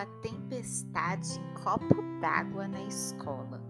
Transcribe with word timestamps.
uma 0.00 0.06
tempestade 0.22 1.38
em 1.38 1.54
copo 1.62 2.02
d'água 2.22 2.66
na 2.66 2.80
escola. 2.84 3.60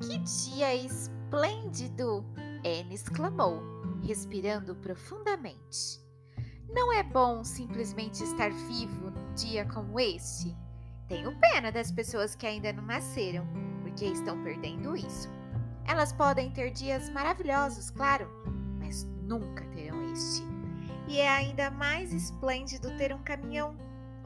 Que 0.00 0.18
dia 0.18 0.74
esplêndido! 0.74 2.24
Anne 2.64 2.94
exclamou, 2.94 3.60
respirando 4.02 4.74
profundamente. 4.76 6.00
Não 6.70 6.90
é 6.90 7.02
bom 7.02 7.44
simplesmente 7.44 8.24
estar 8.24 8.50
vivo 8.50 9.10
num 9.10 9.34
dia 9.34 9.66
como 9.66 10.00
este? 10.00 10.56
Tenho 11.06 11.38
pena 11.38 11.70
das 11.70 11.92
pessoas 11.92 12.34
que 12.34 12.46
ainda 12.46 12.72
não 12.72 12.84
nasceram, 12.84 13.46
porque 13.82 14.06
estão 14.06 14.42
perdendo 14.42 14.96
isso. 14.96 15.28
Elas 15.84 16.14
podem 16.14 16.50
ter 16.50 16.70
dias 16.70 17.10
maravilhosos, 17.10 17.90
claro, 17.90 18.26
mas 18.78 19.04
nunca 19.22 19.66
terão 19.66 20.02
este. 20.10 20.42
E 21.08 21.18
é 21.18 21.28
ainda 21.28 21.70
mais 21.70 22.10
esplêndido 22.14 22.96
ter 22.96 23.12
um 23.12 23.22
caminhão, 23.22 23.76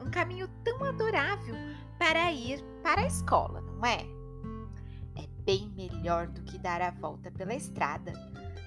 um 0.07 0.11
caminho 0.11 0.47
tão 0.63 0.81
adorável 0.85 1.53
para 1.99 2.31
ir 2.31 2.63
para 2.81 3.01
a 3.01 3.07
escola, 3.07 3.59
não 3.59 3.85
é? 3.85 4.05
É 5.17 5.27
bem 5.43 5.69
melhor 5.75 6.27
do 6.27 6.43
que 6.43 6.57
dar 6.57 6.81
a 6.81 6.91
volta 6.91 7.29
pela 7.29 7.53
estrada. 7.53 8.13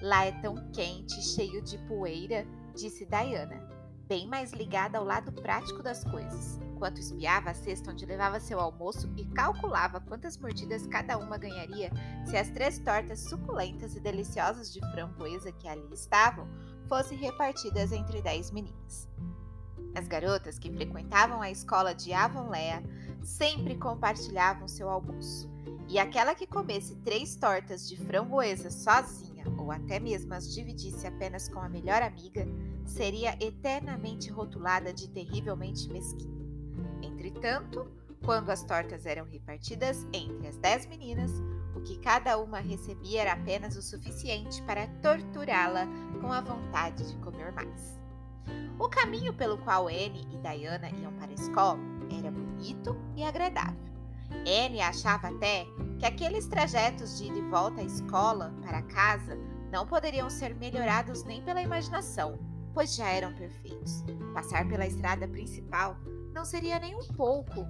Lá 0.03 0.25
é 0.25 0.31
tão 0.33 0.55
quente 0.71 1.19
e 1.19 1.23
cheio 1.23 1.63
de 1.63 1.79
poeira, 1.87 2.45
disse 2.75 3.07
Diana, 3.07 3.67
bem 4.07 4.27
mais 4.27 4.53
ligada 4.53 4.99
ao 4.99 5.03
lado 5.03 5.31
prático 5.31 5.81
das 5.81 6.03
coisas, 6.03 6.59
enquanto 6.75 6.99
espiava 6.99 7.49
a 7.49 7.55
cesta 7.55 7.89
onde 7.91 8.05
levava 8.05 8.39
seu 8.39 8.59
almoço 8.59 9.11
e 9.17 9.25
calculava 9.25 9.99
quantas 9.99 10.37
mordidas 10.37 10.85
cada 10.85 11.17
uma 11.17 11.39
ganharia 11.39 11.89
se 12.25 12.37
as 12.37 12.49
três 12.51 12.77
tortas 12.77 13.21
suculentas 13.21 13.95
e 13.95 13.99
deliciosas 13.99 14.71
de 14.71 14.79
framboesa 14.91 15.51
que 15.51 15.67
ali 15.67 15.91
estavam 15.91 16.47
fossem 16.87 17.17
repartidas 17.17 17.91
entre 17.91 18.21
dez 18.21 18.51
meninas. 18.51 19.09
As 19.93 20.07
garotas 20.07 20.57
que 20.57 20.71
frequentavam 20.71 21.41
a 21.41 21.51
escola 21.51 21.93
de 21.93 22.13
Avonlea 22.13 22.81
sempre 23.23 23.75
compartilhavam 23.75 24.67
seu 24.67 24.89
almoço, 24.89 25.49
e 25.87 25.99
aquela 25.99 26.33
que 26.33 26.47
comesse 26.47 26.95
três 26.97 27.35
tortas 27.35 27.87
de 27.87 27.97
framboesa 27.97 28.71
sozinha 28.71 29.43
ou 29.57 29.71
até 29.71 29.99
mesmo 29.99 30.33
as 30.33 30.53
dividisse 30.53 31.05
apenas 31.05 31.49
com 31.49 31.59
a 31.59 31.69
melhor 31.69 32.01
amiga, 32.01 32.47
seria 32.85 33.37
eternamente 33.39 34.29
rotulada 34.29 34.93
de 34.93 35.09
terrivelmente 35.09 35.89
mesquinha. 35.89 36.41
Entretanto, 37.01 37.85
quando 38.23 38.49
as 38.49 38.63
tortas 38.63 39.05
eram 39.05 39.25
repartidas 39.25 40.07
entre 40.13 40.47
as 40.47 40.57
dez 40.57 40.85
meninas, 40.85 41.31
o 41.75 41.81
que 41.81 41.97
cada 41.99 42.37
uma 42.37 42.59
recebia 42.59 43.21
era 43.21 43.33
apenas 43.33 43.75
o 43.75 43.81
suficiente 43.81 44.61
para 44.63 44.87
torturá-la 45.01 45.87
com 46.19 46.31
a 46.31 46.41
vontade 46.41 47.11
de 47.11 47.17
comer 47.17 47.51
mais. 47.51 48.00
O 48.79 48.89
caminho 48.89 49.33
pelo 49.33 49.57
qual 49.59 49.87
Anne 49.87 50.27
e 50.31 50.37
Diana 50.37 50.89
iam 50.89 51.13
para 51.13 51.31
a 51.31 51.33
escola 51.33 51.79
era 52.17 52.31
bonito 52.31 52.95
e 53.15 53.23
agradável. 53.23 53.91
Anne 54.45 54.81
achava 54.81 55.27
até 55.27 55.67
que 55.99 56.05
aqueles 56.05 56.47
trajetos 56.47 57.17
de 57.17 57.25
ir 57.25 57.37
e 57.37 57.41
volta 57.49 57.81
à 57.81 57.83
escola 57.83 58.53
para 58.61 58.81
casa 58.83 59.37
não 59.71 59.85
poderiam 59.85 60.29
ser 60.29 60.55
melhorados 60.55 61.23
nem 61.23 61.41
pela 61.43 61.61
imaginação, 61.61 62.39
pois 62.73 62.95
já 62.95 63.07
eram 63.07 63.33
perfeitos. 63.33 64.03
Passar 64.33 64.67
pela 64.67 64.87
estrada 64.87 65.27
principal 65.27 65.97
não 66.33 66.43
seria 66.43 66.79
nem 66.79 66.95
um 66.95 67.07
pouco 67.13 67.65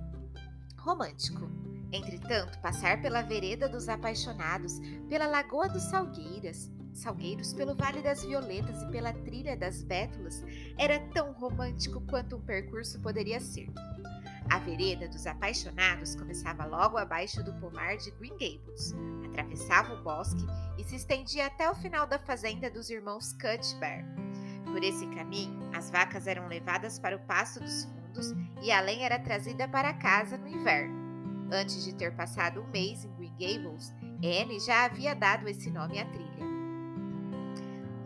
romântico. 0.78 1.50
Entretanto, 1.92 2.60
passar 2.60 3.02
pela 3.02 3.22
vereda 3.22 3.68
dos 3.68 3.90
apaixonados, 3.90 4.80
pela 5.10 5.28
lagoa 5.28 5.68
dos 5.68 5.84
salgueiras, 5.84 6.72
salgueiros, 7.02 7.54
pelo 7.54 7.76
Vale 7.76 8.02
das 8.02 8.24
Violetas 8.24 8.82
e 8.82 8.92
pela 8.92 9.14
trilha 9.14 9.58
das 9.58 9.84
Bétulas 9.84 10.44
era 10.78 11.00
tão 11.14 11.34
romântico 11.34 12.02
quanto 12.02 12.38
um 12.38 12.42
percurso 12.42 13.00
poderia 13.00 13.40
ser. 13.40 13.70
A 14.50 14.60
vereda 14.60 15.08
dos 15.08 15.26
apaixonados 15.26 16.16
começava 16.16 16.66
logo 16.66 16.98
abaixo 16.98 17.44
do 17.44 17.54
pomar 17.54 17.98
de 17.98 18.12
Green 18.12 18.34
Gables, 18.34 18.94
atravessava 19.26 19.94
o 19.94 20.04
bosque 20.04 20.46
e 20.78 20.84
se 20.84 20.96
estendia 20.96 21.46
até 21.46 21.70
o 21.70 21.76
final 21.76 22.06
da 22.06 22.20
fazenda 22.20 22.70
dos 22.70 22.90
irmãos 22.90 23.34
Cuthbert. 23.34 24.06
Por 24.66 24.84
esse 24.84 25.08
caminho, 25.08 25.70
as 25.74 25.90
vacas 25.90 26.28
eram 26.28 26.48
levadas 26.48 27.00
para 27.00 27.16
o 27.16 27.26
pasto 27.26 27.60
dos 27.60 27.86
fundos 27.86 28.34
e 28.62 28.72
a 28.72 28.82
lenha 28.82 29.06
era 29.06 29.20
trazida 29.20 29.68
para 29.68 29.94
casa 29.94 30.38
no 30.38 30.48
inverno. 30.48 31.00
Antes 31.52 31.84
de 31.84 31.94
ter 31.94 32.16
passado 32.16 32.62
um 32.62 32.68
mês 32.72 33.04
em 33.04 33.12
Green 33.16 33.34
Gables, 33.38 33.94
Anne 34.24 34.60
já 34.60 34.86
havia 34.86 35.14
dado 35.14 35.48
esse 35.48 35.70
nome 35.70 36.00
à 36.00 36.06
trilha. 36.06 36.31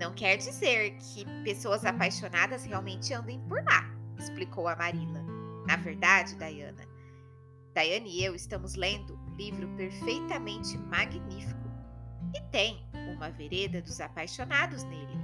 Não 0.05 0.13
quer 0.13 0.38
dizer 0.38 0.95
que 0.99 1.25
pessoas 1.43 1.83
apaixonadas 1.83 2.63
realmente 2.63 3.11
andem 3.11 3.39
por 3.49 3.63
lá, 3.63 3.91
explicou 4.19 4.67
a 4.67 4.75
Marilla. 4.75 5.25
Na 5.66 5.77
verdade, 5.77 6.35
Diana, 6.35 6.88
Diane 7.73 8.11
e 8.11 8.23
eu 8.23 8.35
estamos 8.35 8.75
lendo 8.75 9.15
um 9.15 9.35
livro 9.35 9.67
perfeitamente 9.69 10.77
magnífico 10.77 11.67
e 12.35 12.41
tem 12.51 12.88
uma 13.15 13.31
vereda 13.31 13.81
dos 13.81 13.99
apaixonados 13.99 14.83
nele. 14.83 15.17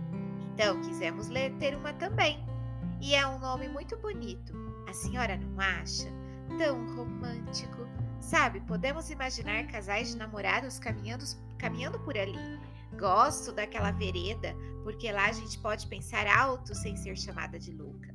Então 0.51 0.81
quisemos 0.81 1.27
ler 1.27 1.53
ter 1.59 1.75
uma 1.75 1.93
também. 1.93 2.43
E 2.99 3.13
é 3.13 3.27
um 3.27 3.37
nome 3.37 3.67
muito 3.67 3.95
bonito. 3.97 4.51
A 4.89 4.93
senhora 4.93 5.37
não 5.37 5.59
acha? 5.59 6.07
Tão 6.57 6.95
romântico. 6.95 7.87
Sabe, 8.19 8.61
podemos 8.61 9.11
imaginar 9.11 9.67
casais 9.67 10.09
de 10.09 10.17
namorados 10.17 10.79
caminhando, 10.79 11.23
caminhando 11.59 11.99
por 11.99 12.17
ali. 12.17 12.59
Gosto 13.01 13.51
daquela 13.51 13.89
vereda, 13.89 14.55
porque 14.83 15.11
lá 15.11 15.25
a 15.25 15.31
gente 15.31 15.57
pode 15.57 15.87
pensar 15.87 16.27
alto 16.27 16.75
sem 16.75 16.95
ser 16.95 17.17
chamada 17.17 17.57
de 17.57 17.71
louca. 17.71 18.13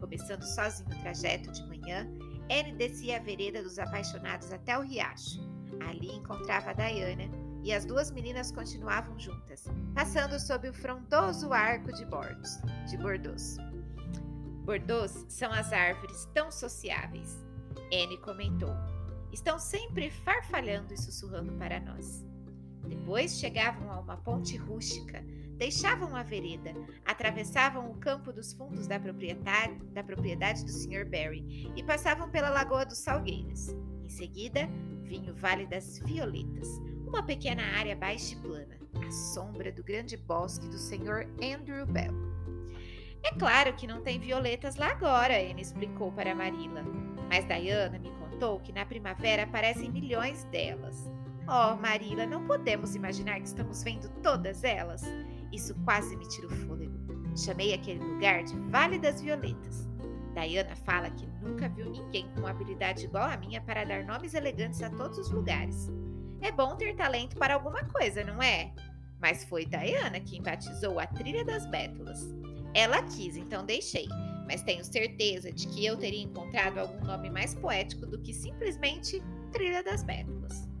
Começando 0.00 0.42
sozinho 0.42 0.88
o 0.88 1.00
trajeto 1.02 1.52
de 1.52 1.62
manhã, 1.66 2.08
Anne 2.50 2.72
descia 2.72 3.18
a 3.18 3.22
vereda 3.22 3.62
dos 3.62 3.78
apaixonados 3.78 4.50
até 4.50 4.78
o 4.78 4.80
riacho. 4.80 5.40
Ali 5.86 6.10
encontrava 6.10 6.70
a 6.70 6.72
Diana 6.72 7.30
e 7.62 7.70
as 7.70 7.84
duas 7.84 8.10
meninas 8.10 8.50
continuavam 8.50 9.18
juntas, 9.18 9.66
passando 9.94 10.40
sob 10.40 10.70
o 10.70 10.72
frondoso 10.72 11.52
arco 11.52 11.92
de 11.92 12.06
bordos, 12.06 12.56
de 12.88 12.96
Bordeaux. 12.96 13.58
Bordeaux 14.64 15.26
são 15.28 15.52
as 15.52 15.70
árvores 15.70 16.26
tão 16.32 16.50
sociáveis. 16.50 17.44
Anne 17.92 18.16
comentou. 18.22 18.72
Estão 19.30 19.58
sempre 19.58 20.10
farfalhando 20.10 20.94
e 20.94 20.96
sussurrando 20.96 21.52
para 21.58 21.78
nós. 21.78 22.24
Depois 22.88 23.38
chegavam 23.38 23.90
a 23.90 24.00
uma 24.00 24.16
ponte 24.16 24.56
rústica, 24.56 25.24
deixavam 25.56 26.14
a 26.14 26.22
vereda, 26.22 26.74
atravessavam 27.04 27.90
o 27.90 27.96
campo 27.96 28.32
dos 28.32 28.52
fundos 28.52 28.86
da 28.86 28.98
propriedade, 28.98 29.74
da 29.92 30.02
propriedade 30.02 30.64
do 30.64 30.70
Sr. 30.70 31.04
Barry 31.04 31.72
e 31.76 31.82
passavam 31.82 32.28
pela 32.28 32.50
Lagoa 32.50 32.84
dos 32.84 32.98
Salgueiros. 32.98 33.68
Em 34.04 34.08
seguida, 34.08 34.68
vinha 35.02 35.32
o 35.32 35.36
Vale 35.36 35.66
das 35.66 35.98
Violetas, 35.98 36.68
uma 37.06 37.22
pequena 37.22 37.62
área 37.76 37.94
baixa 37.94 38.34
e 38.34 38.38
plana, 38.40 38.78
à 39.06 39.10
sombra 39.10 39.70
do 39.70 39.82
grande 39.82 40.16
bosque 40.16 40.68
do 40.68 40.78
Sr. 40.78 41.28
Andrew 41.42 41.86
Bell. 41.86 42.12
É 43.22 43.30
claro 43.38 43.74
que 43.74 43.86
não 43.86 44.02
tem 44.02 44.18
violetas 44.18 44.76
lá 44.76 44.90
agora, 44.90 45.40
Anne 45.40 45.62
explicou 45.62 46.12
para 46.12 46.34
Marilla, 46.34 46.84
mas 47.30 47.46
Diana 47.46 47.98
me 47.98 48.10
contou 48.10 48.60
que 48.60 48.72
na 48.72 48.84
primavera 48.84 49.44
aparecem 49.44 49.90
milhões 49.90 50.44
delas. 50.44 51.10
Oh, 51.46 51.76
Marila, 51.76 52.24
não 52.24 52.46
podemos 52.46 52.94
imaginar 52.94 53.38
que 53.38 53.46
estamos 53.46 53.82
vendo 53.82 54.08
todas 54.22 54.64
elas. 54.64 55.02
Isso 55.52 55.74
quase 55.84 56.16
me 56.16 56.26
tira 56.26 56.46
o 56.46 56.50
fôlego. 56.50 56.94
Chamei 57.36 57.74
aquele 57.74 58.02
lugar 58.02 58.42
de 58.44 58.56
Vale 58.70 58.98
das 58.98 59.20
Violetas. 59.20 59.86
Diana 60.34 60.74
fala 60.74 61.10
que 61.10 61.26
nunca 61.42 61.68
viu 61.68 61.90
ninguém 61.90 62.28
com 62.34 62.46
habilidade 62.46 63.04
igual 63.04 63.24
a 63.24 63.36
minha 63.36 63.60
para 63.60 63.84
dar 63.84 64.04
nomes 64.04 64.32
elegantes 64.32 64.82
a 64.82 64.88
todos 64.88 65.18
os 65.18 65.30
lugares. 65.30 65.90
É 66.40 66.50
bom 66.50 66.76
ter 66.76 66.96
talento 66.96 67.36
para 67.36 67.54
alguma 67.54 67.84
coisa, 67.84 68.24
não 68.24 68.42
é? 68.42 68.72
Mas 69.20 69.44
foi 69.44 69.66
Diana 69.66 70.20
quem 70.20 70.42
batizou 70.42 70.98
a 70.98 71.06
Trilha 71.06 71.44
das 71.44 71.66
Bétulas. 71.66 72.34
Ela 72.72 73.02
quis, 73.02 73.36
então 73.36 73.64
deixei, 73.64 74.08
mas 74.46 74.62
tenho 74.62 74.84
certeza 74.84 75.52
de 75.52 75.68
que 75.68 75.84
eu 75.84 75.96
teria 75.96 76.22
encontrado 76.22 76.78
algum 76.78 77.04
nome 77.04 77.30
mais 77.30 77.54
poético 77.54 78.06
do 78.06 78.20
que 78.20 78.32
simplesmente 78.32 79.22
Trilha 79.52 79.82
das 79.82 80.02
Bétulas. 80.02 80.73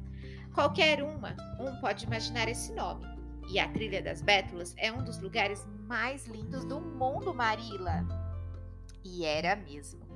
Qualquer 0.54 1.02
uma, 1.02 1.34
um 1.58 1.80
pode 1.80 2.04
imaginar 2.06 2.48
esse 2.48 2.72
nome. 2.72 3.04
E 3.50 3.58
a 3.58 3.68
Trilha 3.68 4.00
das 4.00 4.22
Bétulas 4.22 4.72
é 4.78 4.90
um 4.92 5.02
dos 5.02 5.20
lugares 5.20 5.66
mais 5.88 6.28
lindos 6.28 6.64
do 6.64 6.80
mundo, 6.80 7.34
Marila. 7.34 8.06
E 9.04 9.24
era 9.24 9.56
mesmo. 9.56 10.06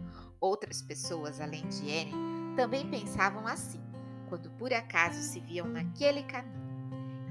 Outras 0.41 0.81
pessoas, 0.81 1.41
além 1.41 1.67
de 1.67 1.91
Anne, 1.91 2.55
também 2.55 2.89
pensavam 2.89 3.49
assim, 3.49 3.83
quando 4.29 4.49
por 4.53 4.73
acaso 4.73 5.21
se 5.21 5.41
viam 5.41 5.67
naquele 5.67 6.23
caminho. 6.23 6.57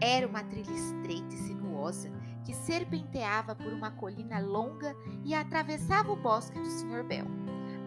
Era 0.02 0.28
uma 0.28 0.44
trilha 0.44 0.70
estreita 0.70 1.34
e 1.34 1.38
sinuosa 1.38 2.12
que 2.46 2.54
serpenteava 2.54 3.56
por 3.56 3.72
uma 3.72 3.92
colina 3.92 4.38
longa 4.40 4.94
e 5.24 5.34
atravessava 5.34 6.12
o 6.12 6.22
bosque 6.22 6.60
do 6.60 6.70
Sr. 6.70 7.04
Bell, 7.06 7.26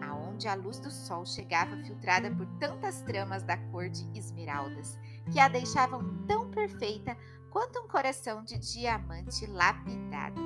aonde 0.01 0.47
a 0.47 0.55
luz 0.55 0.79
do 0.79 0.89
sol 0.89 1.25
chegava 1.25 1.77
filtrada 1.77 2.29
por 2.31 2.47
tantas 2.59 3.01
tramas 3.03 3.43
da 3.43 3.55
cor 3.55 3.87
de 3.87 4.05
esmeraldas 4.17 4.99
que 5.29 5.39
a 5.39 5.47
deixavam 5.47 6.25
tão 6.25 6.49
perfeita 6.49 7.17
quanto 7.49 7.79
um 7.79 7.87
coração 7.87 8.43
de 8.43 8.57
diamante 8.57 9.45
lapidado. 9.45 10.41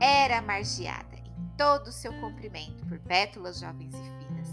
Era 0.00 0.40
margeada 0.42 1.16
em 1.16 1.56
todo 1.56 1.88
o 1.88 1.92
seu 1.92 2.12
comprimento 2.20 2.84
por 2.86 2.98
pétalas 3.00 3.60
jovens 3.60 3.94
e 3.94 4.24
finas, 4.24 4.48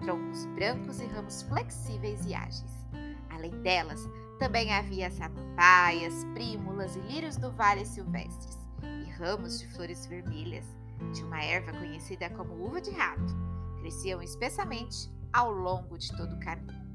troncos 0.00 0.44
brancos 0.46 1.00
e 1.00 1.06
ramos 1.06 1.42
flexíveis 1.42 2.26
e 2.26 2.34
ágeis. 2.34 2.86
Além 3.30 3.52
delas, 3.62 4.00
também 4.38 4.72
havia 4.72 5.10
samambaias, 5.10 6.24
prímulas 6.34 6.96
e 6.96 7.00
lírios 7.00 7.36
do 7.36 7.50
vale 7.52 7.86
silvestres, 7.86 8.58
e 8.82 9.10
ramos 9.10 9.58
de 9.58 9.68
flores 9.68 10.06
vermelhas, 10.06 10.66
de 11.14 11.22
uma 11.22 11.42
erva 11.42 11.72
conhecida 11.72 12.28
como 12.30 12.66
uva 12.66 12.80
de 12.80 12.90
rato. 12.90 13.34
Cresciam 13.80 14.20
espessamente 14.22 15.10
ao 15.32 15.50
longo 15.52 15.96
de 15.96 16.14
todo 16.16 16.34
o 16.34 16.40
caminho. 16.40 16.89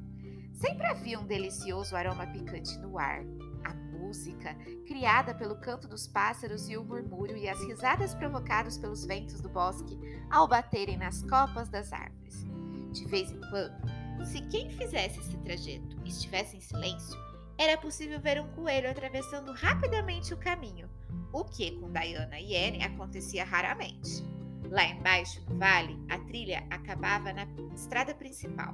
Sempre 0.56 0.88
havia 0.88 1.20
um 1.20 1.26
delicioso 1.26 1.96
aroma 1.96 2.26
picante 2.28 2.78
no 2.80 2.98
ar. 2.98 3.22
A 3.66 3.74
música, 3.74 4.56
criada 4.88 5.36
pelo 5.36 5.60
canto 5.60 5.86
dos 5.86 6.08
pássaros 6.08 6.70
e 6.70 6.78
o 6.78 6.84
murmúrio 6.84 7.36
e 7.36 7.50
as 7.50 7.60
risadas 7.62 8.16
provocadas 8.16 8.78
pelos 8.78 9.06
ventos 9.06 9.42
do 9.42 9.50
bosque 9.50 10.00
ao 10.32 10.48
baterem 10.48 10.98
nas 10.98 11.22
copas 11.24 11.68
das 11.68 11.92
árvores. 11.92 12.46
De 12.94 13.06
vez 13.06 13.30
em 13.32 13.42
quando, 13.50 14.26
se 14.26 14.42
quem 14.44 14.70
fizesse 14.70 15.20
esse 15.20 15.38
trajeto 15.40 15.98
estivesse 16.06 16.56
em 16.56 16.62
silêncio, 16.62 17.20
era 17.58 17.78
possível 17.78 18.20
ver 18.20 18.40
um 18.42 18.48
coelho 18.54 18.90
atravessando 18.90 19.52
rapidamente 19.52 20.34
o 20.34 20.38
caminho, 20.38 20.90
o 21.34 21.44
que 21.44 21.72
com 21.72 21.92
Diana 21.92 22.40
e 22.40 22.56
Anne 22.56 22.82
acontecia 22.82 23.44
raramente. 23.44 24.24
Lá 24.70 24.86
embaixo, 24.86 25.44
no 25.50 25.58
vale, 25.58 26.00
a 26.10 26.18
trilha 26.20 26.66
acabava 26.70 27.34
na 27.34 27.46
estrada 27.74 28.16
principal. 28.16 28.74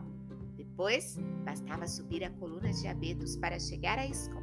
Depois, 0.82 1.16
bastava 1.46 1.86
subir 1.86 2.24
a 2.24 2.32
coluna 2.32 2.74
de 2.74 2.88
abetos 2.88 3.36
para 3.36 3.60
chegar 3.60 4.00
à 4.00 4.08
escola. 4.08 4.42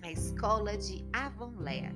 A 0.00 0.12
escola 0.12 0.76
de 0.76 1.04
Avonlea 1.12 1.92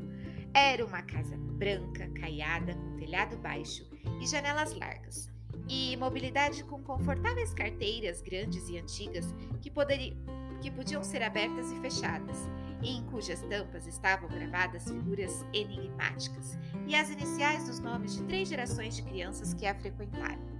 era 0.52 0.84
uma 0.84 1.00
casa 1.02 1.36
branca, 1.36 2.10
caiada, 2.20 2.74
com 2.74 2.96
telhado 2.96 3.36
baixo 3.36 3.88
e 4.20 4.26
janelas 4.26 4.74
largas, 4.74 5.30
e 5.68 5.96
mobilidade 5.96 6.64
com 6.64 6.82
confortáveis 6.82 7.54
carteiras 7.54 8.20
grandes 8.20 8.68
e 8.68 8.78
antigas 8.78 9.32
que, 9.60 9.70
poderiam, 9.70 10.16
que 10.60 10.68
podiam 10.68 11.04
ser 11.04 11.22
abertas 11.22 11.70
e 11.70 11.80
fechadas, 11.80 12.50
e 12.82 12.96
em 12.96 13.04
cujas 13.04 13.42
tampas 13.42 13.86
estavam 13.86 14.28
gravadas 14.28 14.90
figuras 14.90 15.46
enigmáticas 15.52 16.58
e 16.84 16.96
as 16.96 17.10
iniciais 17.10 17.68
dos 17.68 17.78
nomes 17.78 18.16
de 18.16 18.24
três 18.24 18.48
gerações 18.48 18.96
de 18.96 19.04
crianças 19.04 19.54
que 19.54 19.66
a 19.66 19.74
frequentaram. 19.76 20.55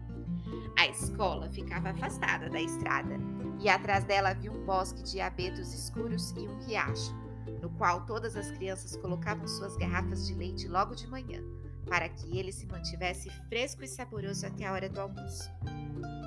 A 0.79 0.89
escola 0.89 1.49
ficava 1.51 1.91
afastada 1.91 2.51
da 2.51 2.61
estrada 2.61 3.17
e 3.59 3.69
atrás 3.69 4.05
dela 4.05 4.31
havia 4.31 4.53
um 4.53 4.65
bosque 4.67 5.03
de 5.03 5.21
abetos 5.21 5.73
escuros 5.73 6.33
e 6.33 6.47
um 6.47 6.59
riacho, 6.67 7.15
no 7.63 7.71
qual 7.71 8.05
todas 8.05 8.37
as 8.37 8.51
crianças 8.51 8.95
colocavam 8.97 9.49
suas 9.49 9.75
garrafas 9.77 10.27
de 10.27 10.35
leite 10.35 10.69
logo 10.69 10.95
de 10.95 11.07
manhã, 11.07 11.43
para 11.89 12.09
que 12.11 12.39
ele 12.39 12.53
se 12.53 12.67
mantivesse 12.67 13.31
fresco 13.49 13.83
e 13.83 13.89
saboroso 13.89 14.47
até 14.47 14.67
a 14.67 14.73
hora 14.73 14.89
do 14.89 15.01
almoço. 15.01 15.51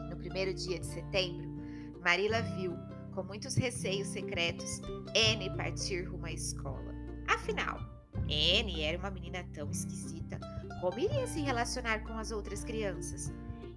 No 0.10 0.18
primeiro 0.18 0.54
dia 0.54 0.80
de 0.80 0.86
setembro, 0.88 1.48
Marila 2.04 2.42
viu 2.42 2.74
com 3.14 3.22
muitos 3.24 3.56
receios 3.56 4.08
secretos, 4.08 4.82
Anne 5.16 5.56
partir 5.56 6.10
rumo 6.10 6.26
à 6.26 6.32
escola. 6.32 6.96
Afinal, 7.28 7.80
Anne 8.16 8.82
era 8.82 8.98
uma 8.98 9.12
menina 9.12 9.46
tão 9.54 9.70
esquisita. 9.70 10.40
Como 10.82 10.98
iria 10.98 11.28
se 11.28 11.42
relacionar 11.42 12.00
com 12.00 12.18
as 12.18 12.32
outras 12.32 12.64
crianças? 12.64 13.32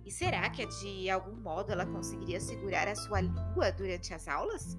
E 0.04 0.10
será 0.10 0.48
que 0.50 0.66
de 0.66 1.08
algum 1.10 1.36
modo 1.36 1.72
ela 1.72 1.86
conseguiria 1.86 2.40
segurar 2.40 2.88
a 2.88 2.94
sua 2.94 3.20
língua 3.20 3.70
durante 3.72 4.12
as 4.12 4.26
aulas? 4.28 4.78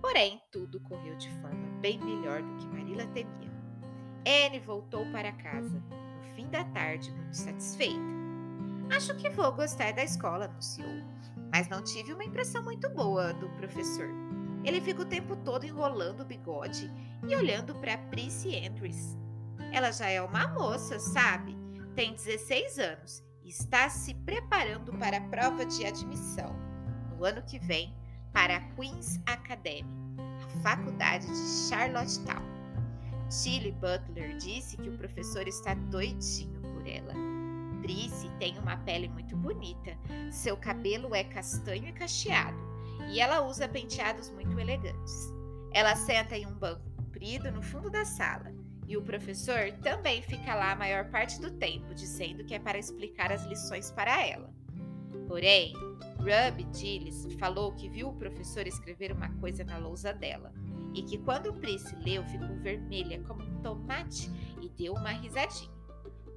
Porém, 0.00 0.40
tudo 0.50 0.80
correu 0.80 1.16
de 1.16 1.30
forma 1.40 1.66
bem 1.80 1.98
melhor 1.98 2.42
do 2.42 2.56
que 2.56 2.66
Marila 2.66 3.06
temia. 3.08 3.48
Anne 4.26 4.60
voltou 4.60 5.04
para 5.12 5.32
casa, 5.32 5.78
no 5.78 6.34
fim 6.34 6.48
da 6.48 6.64
tarde, 6.64 7.10
muito 7.10 7.36
satisfeita. 7.36 8.18
Acho 8.94 9.14
que 9.16 9.28
vou 9.28 9.52
gostar 9.52 9.92
da 9.92 10.02
escola, 10.02 10.46
anunciou 10.46 11.18
mas 11.52 11.68
não 11.68 11.82
tive 11.82 12.12
uma 12.12 12.24
impressão 12.24 12.62
muito 12.62 12.88
boa 12.90 13.32
do 13.34 13.48
professor. 13.50 14.08
Ele 14.64 14.80
fica 14.80 15.02
o 15.02 15.06
tempo 15.06 15.36
todo 15.36 15.64
enrolando 15.64 16.20
o 16.20 16.24
bigode 16.24 16.90
e 17.26 17.34
olhando 17.34 17.74
para 17.76 17.96
Prissy 17.96 18.56
Andrews. 18.66 19.16
Ela 19.72 19.90
já 19.90 20.08
é 20.08 20.20
uma 20.20 20.48
moça, 20.48 20.98
sabe? 20.98 21.56
Tem 21.94 22.12
16 22.12 22.78
anos 22.78 23.27
está 23.48 23.88
se 23.88 24.14
preparando 24.14 24.92
para 24.98 25.16
a 25.16 25.28
prova 25.28 25.64
de 25.64 25.84
admissão 25.86 26.54
no 27.10 27.24
ano 27.24 27.42
que 27.42 27.58
vem 27.58 27.94
para 28.32 28.56
a 28.56 28.60
Queen's 28.74 29.20
Academy, 29.26 29.88
a 30.44 30.60
faculdade 30.60 31.26
de 31.26 31.68
Charlottetown. 31.68 32.46
Tilly 33.28 33.72
Butler 33.72 34.36
disse 34.36 34.76
que 34.76 34.88
o 34.88 34.96
professor 34.96 35.46
está 35.48 35.74
doidinho 35.74 36.60
por 36.60 36.86
ela 36.86 37.28
Brice 37.88 38.28
tem 38.38 38.58
uma 38.58 38.76
pele 38.76 39.08
muito 39.08 39.36
bonita, 39.36 39.96
seu 40.30 40.56
cabelo 40.56 41.14
é 41.14 41.24
castanho 41.24 41.88
e 41.88 41.92
cacheado, 41.92 42.58
e 43.08 43.20
ela 43.20 43.40
usa 43.40 43.68
penteados 43.68 44.30
muito 44.30 44.58
elegantes. 44.58 45.32
Ela 45.72 45.94
senta 45.94 46.36
em 46.36 46.46
um 46.46 46.52
banco 46.54 46.82
comprido 46.96 47.50
no 47.50 47.62
fundo 47.62 47.88
da 47.88 48.04
sala, 48.04 48.52
e 48.88 48.96
o 48.96 49.02
professor 49.02 49.70
também 49.82 50.22
fica 50.22 50.54
lá 50.54 50.72
a 50.72 50.76
maior 50.76 51.10
parte 51.10 51.38
do 51.38 51.50
tempo, 51.50 51.94
dizendo 51.94 52.42
que 52.42 52.54
é 52.54 52.58
para 52.58 52.78
explicar 52.78 53.30
as 53.30 53.44
lições 53.44 53.90
para 53.90 54.26
ela. 54.26 54.50
Porém, 55.28 55.74
Ruby 56.16 56.66
Gillis 56.72 57.26
falou 57.38 57.72
que 57.72 57.86
viu 57.86 58.08
o 58.08 58.14
professor 58.14 58.66
escrever 58.66 59.12
uma 59.12 59.28
coisa 59.34 59.62
na 59.62 59.76
lousa 59.76 60.14
dela, 60.14 60.54
e 60.94 61.02
que 61.02 61.18
quando 61.18 61.52
Brice 61.52 61.94
leu 61.96 62.24
ficou 62.24 62.56
vermelha 62.56 63.22
como 63.24 63.42
um 63.42 63.60
tomate 63.60 64.30
e 64.62 64.70
deu 64.70 64.94
uma 64.94 65.10
risadinha. 65.10 65.76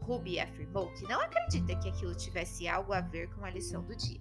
Ruby 0.02 0.40
afirmou 0.40 0.92
que 0.92 1.04
não 1.04 1.22
acredita 1.22 1.76
que 1.78 1.88
aquilo 1.88 2.14
tivesse 2.16 2.68
algo 2.68 2.92
a 2.92 3.00
ver 3.00 3.30
com 3.30 3.46
a 3.46 3.50
lição 3.50 3.82
do 3.82 3.96
dia. 3.96 4.20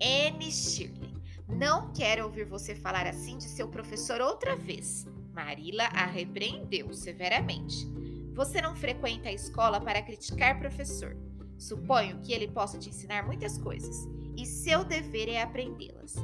Anne 0.00 0.52
Shirley, 0.52 1.14
não 1.48 1.92
quero 1.94 2.24
ouvir 2.24 2.44
você 2.44 2.74
falar 2.74 3.06
assim 3.06 3.38
de 3.38 3.44
seu 3.44 3.68
professor 3.68 4.20
outra 4.20 4.54
vez. 4.54 5.06
Marilla 5.38 5.84
a 5.94 6.04
repreendeu 6.04 6.92
severamente. 6.92 7.86
Você 8.34 8.60
não 8.60 8.74
frequenta 8.74 9.28
a 9.28 9.32
escola 9.32 9.80
para 9.80 10.02
criticar 10.02 10.58
professor. 10.58 11.16
Suponho 11.56 12.20
que 12.22 12.32
ele 12.32 12.48
possa 12.48 12.76
te 12.76 12.88
ensinar 12.88 13.24
muitas 13.24 13.56
coisas 13.56 14.08
e 14.36 14.44
seu 14.44 14.84
dever 14.84 15.28
é 15.28 15.40
aprendê-las. 15.40 16.16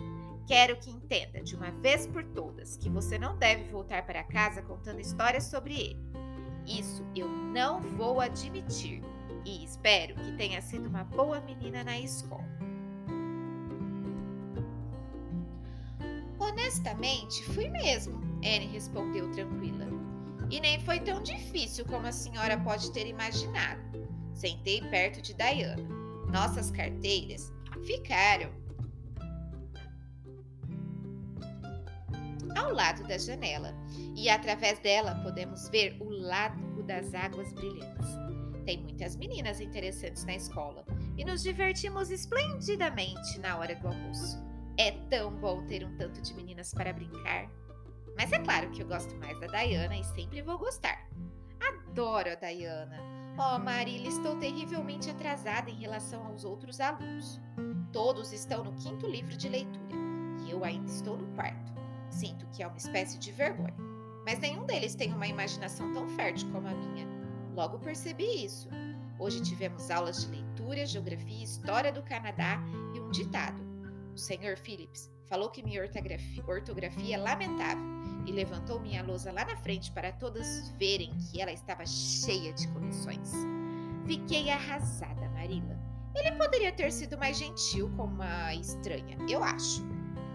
Quero 0.49 0.77
que 0.81 0.91
entenda 0.91 1.41
de 1.45 1.55
uma 1.55 1.71
vez 1.71 2.09
por 2.09 2.25
todas 2.25 2.77
que 2.77 2.91
você 2.91 3.17
não 3.17 3.39
deve 3.39 3.71
voltar 3.71 4.05
para 4.05 4.25
casa 4.25 4.63
contando 4.63 5.01
histórias 5.01 5.45
sobre 5.45 5.75
ele. 5.75 6.03
Isso 6.67 7.07
eu 7.15 7.29
não 7.29 7.83
vou 7.83 8.21
admitir 8.21 9.01
e 9.45 9.65
espero 9.65 10.17
que 10.17 10.37
tenha 10.37 10.61
sido 10.61 10.89
uma 10.89 11.05
boa 11.05 11.41
menina 11.41 11.85
na 11.85 12.01
escola. 12.01 12.45
Honestamente, 16.37 17.45
fui 17.45 17.69
mesmo, 17.69 18.34
Anne 18.45 18.67
respondeu 18.67 19.31
tranquila. 19.31 19.87
E 20.51 20.61
nem 20.61 20.79
foi 20.81 21.01
tão 21.01 21.23
difícil 21.23 21.85
como 21.87 22.07
a 22.07 22.13
senhora 22.13 22.59
pode 22.61 22.93
ter 22.93 23.07
imaginado. 23.07 23.83
Sentei 24.35 24.83
perto 24.83 25.23
de 25.23 25.35
Diana. 25.35 25.83
Nossas 26.31 26.71
carteiras 26.71 27.53
ficaram 27.87 28.53
ao 32.57 32.73
lado 32.73 33.03
da 33.07 33.19
janela, 33.19 33.75
e 34.17 34.29
através 34.29 34.79
dela 34.79 35.15
podemos 35.23 35.69
ver 35.69 35.97
o 36.01 36.09
lago 36.09 36.83
das 36.85 37.15
águas 37.15 37.53
brilhantes. 37.53 38.09
Tem 38.65 38.83
muitas 38.83 39.17
meninas 39.17 39.61
interessantes 39.61 40.25
na 40.25 40.37
escola 40.37 40.85
e 41.17 41.25
nos 41.25 41.43
divertimos 41.43 42.11
esplendidamente 42.11 43.39
na 43.41 43.59
hora 43.59 43.75
do 43.75 43.89
almoço. 43.89 44.43
É 44.79 44.93
tão 45.09 45.35
bom 45.37 45.65
ter 45.67 45.85
um 45.85 45.97
tanto 45.97 46.21
de 46.23 46.35
meninas 46.35 46.73
para 46.73 46.93
brincar. 46.93 47.51
Mas 48.17 48.33
é 48.33 48.39
claro 48.39 48.71
que 48.71 48.83
eu 48.83 48.87
gosto 48.87 49.15
mais 49.17 49.39
da 49.41 49.47
Diana 49.47 49.97
e 49.97 50.05
sempre 50.05 50.41
vou 50.43 50.59
gostar. 50.59 51.09
Adoro 51.61 52.31
a 52.31 52.35
Diana. 52.35 52.99
Oh, 53.37 53.59
Marília, 53.59 54.09
estou 54.09 54.37
terrivelmente 54.37 55.11
atrasada 55.11 55.69
em 55.69 55.75
relação 55.75 56.25
aos 56.27 56.45
outros 56.45 56.81
alunos. 56.81 57.41
Todos 57.93 58.33
estão 58.33 58.63
no 58.63 58.73
quinto 58.75 59.07
livro 59.09 59.37
de 59.37 59.49
leitura 59.49 59.97
e 60.47 60.51
eu 60.51 60.65
ainda 60.65 60.89
estou 60.89 61.17
no 61.17 61.27
quarto. 61.35 61.73
Sinto 62.11 62.47
que 62.53 62.63
é 62.63 62.67
uma 62.67 62.77
espécie 62.77 63.19
de 63.19 63.33
vergonha. 63.33 63.75
Mas 64.25 64.39
nenhum 64.39 64.65
deles 64.65 64.95
tem 64.95 65.13
uma 65.13 65.27
imaginação 65.27 65.93
tão 65.93 66.07
fértil 66.09 66.51
como 66.53 66.69
a 66.69 66.75
minha. 66.75 67.07
Logo 67.55 67.79
percebi 67.79 68.45
isso. 68.45 68.69
Hoje 69.19 69.43
tivemos 69.43 69.91
aulas 69.91 70.25
de 70.25 70.31
leitura, 70.31 70.87
geografia, 70.87 71.45
história 71.45 71.93
do 71.93 72.03
Canadá 72.03 72.61
e 72.95 73.01
um 73.01 73.11
ditado. 73.11 73.61
O 74.13 74.19
Sr. 74.19 74.57
Phillips 74.57 75.14
falou 75.29 75.51
que 75.51 75.63
minha 75.63 75.81
ortografia, 75.83 76.45
ortografia 76.47 77.17
é 77.17 77.19
lamentável 77.19 77.85
e 78.27 78.33
levantou 78.33 78.81
minha 78.81 79.03
lousa 79.03 79.33
lá 79.33 79.45
na 79.45 79.57
frente 79.57 79.91
para 79.93 80.13
todos 80.13 80.71
verem 80.79 81.13
que 81.19 81.41
ela 81.41 81.53
estava 81.53 81.85
cheia 81.87 82.53
de 82.53 82.69
correções. 82.69 83.33
Fiquei 84.07 84.51
arrasada, 84.51 85.29
Marila. 85.31 85.79
Ele 86.15 86.33
poderia 86.33 86.73
ter 86.73 86.93
sido 86.93 87.19
mais 87.19 87.37
gentil 87.39 87.91
com 87.97 88.05
uma 88.05 88.55
estranha, 88.55 89.17
eu 89.29 89.43
acho. 89.43 89.83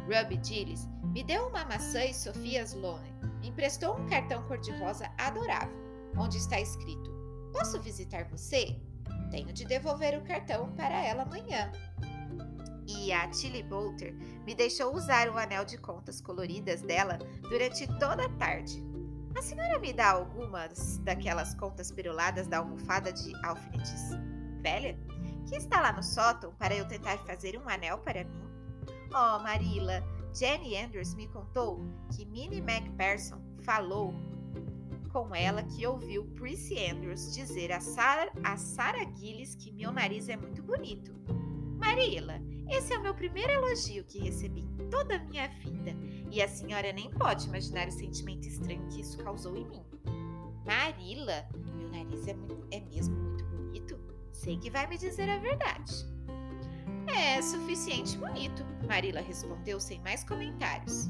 Ruby 0.04 0.40
Gillis 0.44 0.88
me 1.14 1.24
deu 1.24 1.48
uma 1.48 1.66
maçã 1.66 2.04
e 2.04 2.14
Sofia 2.14 2.64
Sloane 2.64 3.14
me 3.42 3.50
emprestou 3.50 3.96
um 3.96 4.06
cartão 4.08 4.44
cor-de-rosa 4.44 5.10
adorável, 5.18 5.76
onde 6.18 6.38
está 6.38 6.60
escrito: 6.60 7.12
Posso 7.54 7.82
visitar 7.82 8.26
você? 8.26 8.76
Tenho 9.32 9.54
de 9.54 9.66
devolver 9.66 10.18
o 10.18 10.24
cartão 10.24 10.72
para 10.74 11.04
ela 11.06 11.24
amanhã. 11.24 11.72
E 12.90 13.14
a 13.14 13.28
Tilly 13.28 13.62
Bolter 13.62 14.16
me 14.46 14.56
deixou 14.56 14.96
usar 14.96 15.30
o 15.30 15.38
anel 15.38 15.64
de 15.64 15.78
contas 15.78 16.20
coloridas 16.20 16.82
dela 16.82 17.20
durante 17.44 17.88
toda 18.00 18.26
a 18.26 18.30
tarde. 18.30 18.84
A 19.38 19.42
senhora 19.42 19.78
me 19.78 19.94
dá 19.94 20.12
algumas 20.12 20.98
daquelas 21.00 21.54
contas 21.54 21.92
peroladas 21.92 22.48
da 22.48 22.58
almofada 22.58 23.14
de 23.14 23.32
alfinetes 23.46 24.10
velha? 24.60 24.98
Que 25.48 25.56
está 25.56 25.82
lá 25.82 25.94
no 25.94 26.04
sótão 26.04 26.54
para 26.56 26.76
eu 26.76 26.88
tentar 26.88 27.18
fazer 27.20 27.58
um 27.58 27.68
anel 27.68 28.00
para 28.00 28.24
mim? 28.24 28.42
Oh, 29.12 29.40
Marilla, 29.40 30.04
Jenny 30.34 30.78
Andrews 30.78 31.16
me 31.16 31.28
contou 31.28 31.80
que 32.16 32.26
Minnie 32.26 32.62
MacPherson 32.62 33.42
falou 33.62 34.14
com 35.12 35.34
ela 35.34 35.64
que 35.64 35.88
ouviu 35.88 36.26
Prissy 36.36 36.86
Andrews 36.86 37.34
dizer 37.34 37.72
a 37.72 37.80
Sarah, 37.80 38.32
a 38.44 38.58
Sarah 38.58 39.06
Gillis 39.16 39.56
que 39.56 39.72
meu 39.72 39.92
nariz 39.92 40.30
é 40.30 40.38
muito 40.38 40.62
bonito. 40.62 41.12
Marilla, 41.80 42.40
esse 42.70 42.94
é 42.94 42.98
o 42.98 43.02
meu 43.02 43.14
primeiro 43.14 43.52
elogio 43.52 44.04
que 44.04 44.20
recebi 44.20 44.62
em 44.62 44.90
toda 44.90 45.16
a 45.16 45.20
minha 45.20 45.48
vida 45.48 45.96
e 46.32 46.42
a 46.42 46.48
senhora 46.48 46.94
nem 46.94 47.10
pode 47.12 47.48
imaginar 47.48 47.88
o 47.88 47.92
sentimento 47.92 48.48
estranho 48.48 48.88
que 48.88 49.02
isso 49.02 49.18
causou 49.18 49.56
em 49.58 49.68
mim. 49.68 49.84
Marilla, 50.66 51.48
meu 51.76 51.90
nariz 51.90 52.28
é, 52.28 52.34
muito, 52.34 52.68
é 52.72 52.80
mesmo 52.80 53.16
muito 53.16 53.44
bonito? 53.46 54.00
Sei 54.32 54.58
que 54.58 54.70
vai 54.70 54.88
me 54.88 54.98
dizer 54.98 55.30
a 55.30 55.38
verdade. 55.40 55.94
É 57.08 57.42
suficiente 57.42 58.18
bonito, 58.18 58.64
Marilla 58.88 59.22
respondeu 59.22 59.80
sem 59.80 60.00
mais 60.02 60.24
comentários. 60.24 61.10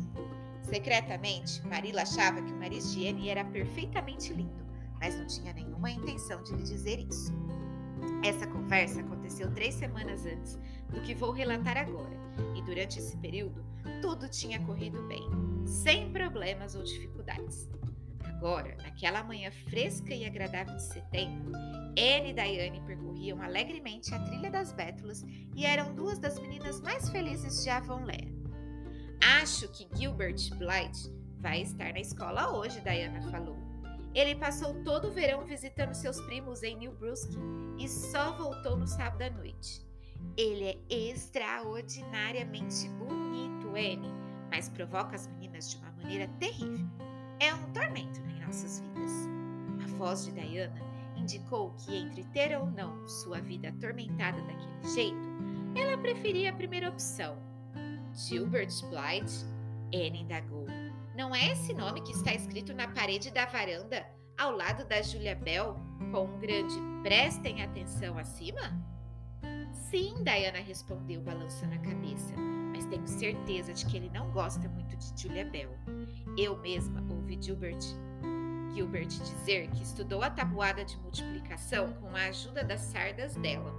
Secretamente, 0.63 1.61
Marilla 1.67 2.03
achava 2.03 2.41
que 2.41 2.53
o 2.53 2.57
nariz 2.57 2.93
de 2.93 3.07
Anne 3.07 3.29
era 3.29 3.43
perfeitamente 3.43 4.31
lindo, 4.31 4.65
mas 4.99 5.15
não 5.17 5.27
tinha 5.27 5.51
nenhuma 5.51 5.91
intenção 5.91 6.41
de 6.43 6.53
lhe 6.53 6.63
dizer 6.63 6.99
isso. 6.99 7.33
Essa 8.23 8.47
conversa 8.47 9.01
aconteceu 9.01 9.51
três 9.53 9.75
semanas 9.75 10.25
antes 10.25 10.57
do 10.89 11.01
que 11.01 11.13
vou 11.13 11.31
relatar 11.31 11.77
agora, 11.77 12.17
e 12.55 12.61
durante 12.61 12.99
esse 12.99 13.17
período 13.17 13.63
tudo 14.01 14.29
tinha 14.29 14.59
corrido 14.65 15.01
bem, 15.07 15.23
sem 15.65 16.11
problemas 16.11 16.75
ou 16.75 16.83
dificuldades. 16.83 17.69
Agora, 18.23 18.75
naquela 18.77 19.23
manhã 19.23 19.51
fresca 19.69 20.13
e 20.13 20.25
agradável 20.25 20.75
de 20.75 20.83
setembro, 20.83 21.51
Anne 21.97 22.29
e 22.29 22.33
Diane 22.33 22.81
percorriam 22.85 23.41
alegremente 23.41 24.13
a 24.13 24.19
trilha 24.19 24.49
das 24.49 24.71
bétulas 24.71 25.25
e 25.55 25.65
eram 25.65 25.93
duas 25.93 26.19
das 26.19 26.39
meninas 26.39 26.79
mais 26.79 27.09
felizes 27.09 27.63
de 27.63 27.69
Avonlea. 27.69 28.33
Acho 29.41 29.67
que 29.69 29.89
Gilbert 29.93 30.49
Blythe 30.57 31.13
vai 31.39 31.61
estar 31.61 31.91
na 31.91 31.99
escola 31.99 32.55
hoje, 32.55 32.79
Diana 32.79 33.21
falou. 33.29 33.57
Ele 34.15 34.35
passou 34.35 34.73
todo 34.83 35.09
o 35.09 35.11
verão 35.11 35.45
visitando 35.45 35.93
seus 35.93 36.19
primos 36.21 36.63
em 36.63 36.77
New 36.77 36.93
Brunswick 36.93 37.37
e 37.77 37.87
só 37.87 38.37
voltou 38.37 38.77
no 38.77 38.87
sábado 38.87 39.21
à 39.21 39.29
noite. 39.29 39.88
Ele 40.37 40.65
é 40.65 40.77
extraordinariamente 40.89 42.87
bonito, 42.89 43.69
Anne, 43.69 44.11
mas 44.49 44.69
provoca 44.69 45.15
as 45.15 45.27
meninas 45.27 45.71
de 45.71 45.77
uma 45.77 45.91
maneira 45.91 46.27
terrível. 46.39 46.87
É 47.39 47.53
um 47.53 47.71
tormento 47.73 48.19
em 48.21 48.45
nossas 48.45 48.79
vidas. 48.79 49.11
A 49.83 49.87
voz 49.97 50.25
de 50.25 50.31
Diana 50.31 50.81
indicou 51.15 51.73
que 51.77 51.95
entre 51.95 52.23
ter 52.25 52.57
ou 52.57 52.65
não 52.65 53.07
sua 53.07 53.41
vida 53.41 53.69
atormentada 53.69 54.41
daquele 54.41 54.95
jeito, 54.95 55.29
ela 55.75 55.97
preferia 55.97 56.49
a 56.49 56.55
primeira 56.55 56.89
opção. 56.89 57.37
Gilbert 58.13 58.71
Blythe? 58.89 59.45
Anne 59.93 60.21
indagou. 60.21 60.65
Não 61.15 61.35
é 61.35 61.51
esse 61.51 61.73
nome 61.73 62.01
que 62.01 62.11
está 62.11 62.33
escrito 62.33 62.73
na 62.73 62.87
parede 62.87 63.31
da 63.31 63.45
varanda, 63.45 64.05
ao 64.37 64.55
lado 64.55 64.85
da 64.85 65.01
Julia 65.01 65.35
Bell, 65.35 65.75
com 66.11 66.25
um 66.25 66.39
grande 66.39 66.75
prestem 67.03 67.61
atenção 67.61 68.17
acima? 68.17 68.73
Sim, 69.89 70.23
Diana 70.23 70.59
respondeu, 70.59 71.19
balançando 71.19 71.73
a 71.73 71.79
cabeça, 71.79 72.35
mas 72.71 72.85
tenho 72.85 73.07
certeza 73.07 73.73
de 73.73 73.83
que 73.87 73.97
ele 73.97 74.09
não 74.11 74.29
gosta 74.31 74.69
muito 74.69 74.95
de 74.95 75.19
Julia 75.19 75.45
Bell. 75.45 75.71
Eu 76.37 76.55
mesma 76.59 77.03
ouvi 77.09 77.41
Gilbert 77.41 77.79
Gilbert 78.71 79.07
dizer 79.07 79.67
que 79.71 79.81
estudou 79.81 80.21
a 80.21 80.29
tabuada 80.29 80.85
de 80.85 80.95
multiplicação 80.99 81.91
com 81.93 82.15
a 82.15 82.25
ajuda 82.25 82.63
das 82.63 82.81
sardas 82.81 83.35
dela. 83.37 83.73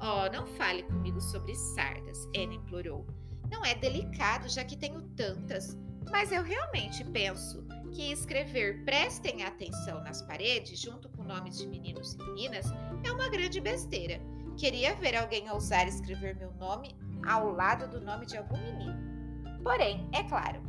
Oh, 0.00 0.30
não 0.32 0.46
fale 0.46 0.84
comigo 0.84 1.20
sobre 1.20 1.56
sardas, 1.56 2.24
Anne 2.26 2.54
implorou. 2.54 3.04
Não 3.50 3.64
é 3.64 3.74
delicado, 3.74 4.48
já 4.48 4.64
que 4.64 4.76
tenho 4.76 5.02
tantas, 5.16 5.76
mas 6.08 6.30
eu 6.30 6.44
realmente 6.44 7.04
penso 7.04 7.66
que 7.92 8.12
escrever 8.12 8.84
prestem 8.84 9.42
atenção 9.42 10.00
nas 10.04 10.22
paredes, 10.22 10.78
junto 10.78 11.08
com 11.08 11.24
nomes 11.24 11.58
de 11.58 11.66
meninos 11.66 12.14
e 12.14 12.18
meninas, 12.18 12.66
é 13.02 13.10
uma 13.10 13.28
grande 13.28 13.60
besteira. 13.60 14.20
Queria 14.56 14.94
ver 14.94 15.16
alguém 15.16 15.50
ousar 15.50 15.86
escrever 15.86 16.36
meu 16.36 16.52
nome 16.52 16.96
ao 17.26 17.50
lado 17.50 17.88
do 17.88 18.00
nome 18.00 18.26
de 18.26 18.36
algum 18.36 18.58
menino. 18.58 19.62
Porém, 19.62 20.08
é 20.12 20.22
claro, 20.22 20.62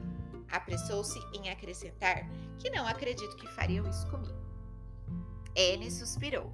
Apressou-se 0.51 1.19
em 1.33 1.49
acrescentar 1.49 2.27
que 2.57 2.69
não 2.69 2.87
acredito 2.87 3.35
que 3.35 3.47
fariam 3.49 3.87
isso 3.89 4.09
comigo. 4.09 4.37
Anne 5.57 5.91
suspirou. 5.91 6.51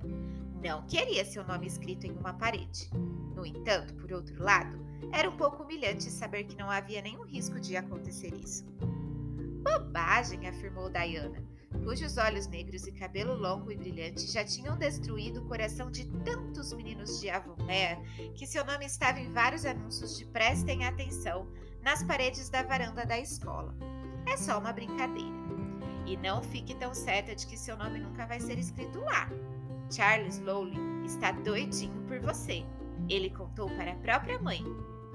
Não 0.63 0.86
queria 0.88 1.25
seu 1.25 1.44
nome 1.44 1.68
escrito 1.68 2.06
em 2.06 2.18
uma 2.18 2.34
parede. 2.34 2.90
No 3.36 3.46
entanto, 3.46 3.94
por 3.96 4.12
outro 4.12 4.42
lado, 4.42 4.80
era 5.12 5.30
um 5.30 5.38
pouco 5.38 5.63
humilhante 5.63 6.10
saber 6.10 6.46
que 6.46 6.56
não 6.56 6.70
havia 6.70 7.02
nenhum 7.02 7.24
risco 7.24 7.60
de 7.60 7.75
acontecer 7.75 8.34
isso. 8.34 8.66
Bobagem, 9.62 10.48
afirmou 10.48 10.90
Diana, 10.90 11.44
cujos 11.84 12.18
olhos 12.18 12.48
negros 12.48 12.86
e 12.88 12.92
cabelo 12.92 13.36
longo 13.36 13.72
e 13.72 13.77
brilhante 13.77 14.32
já 14.32 14.44
tinham 14.44 14.77
destruído 14.77 15.42
o 15.42 15.48
coração 15.48 15.92
de 15.92 16.06
tantos 16.24 16.74
meninos 16.74 17.20
de 17.20 17.30
Avonlea 17.30 18.00
que 18.36 18.48
seu 18.48 18.65
nome 18.65 18.86
estava 18.86 19.20
em 19.20 19.32
vários 19.32 19.65
anúncios 19.65 20.18
de 20.18 20.25
prestem 20.25 20.86
atenção 20.86 21.48
nas 21.82 22.03
paredes 22.03 22.50
da 22.50 22.63
varanda 22.63 23.06
da 23.06 23.20
escola. 23.20 23.75
É 24.25 24.38
só 24.38 24.60
uma 24.60 24.72
brincadeira. 24.72 25.44
E 26.06 26.18
não 26.18 26.42
fique 26.42 26.75
tão 26.75 26.94
certa 26.94 27.36
de 27.36 27.48
que 27.48 27.58
seu 27.58 27.77
nome 27.77 28.00
nunca 28.00 28.25
vai 28.25 28.39
ser 28.39 28.58
escrito 28.58 29.00
lá. 29.00 29.30
Charles 29.92 30.39
Lowley 30.39 30.77
está 31.06 31.32
doidinho 31.32 32.01
por 32.08 32.20
você. 32.20 32.65
Ele 33.10 33.30
contou 33.30 33.70
para 33.75 33.92
a 33.92 33.98
própria 33.98 34.39
mãe. 34.39 34.63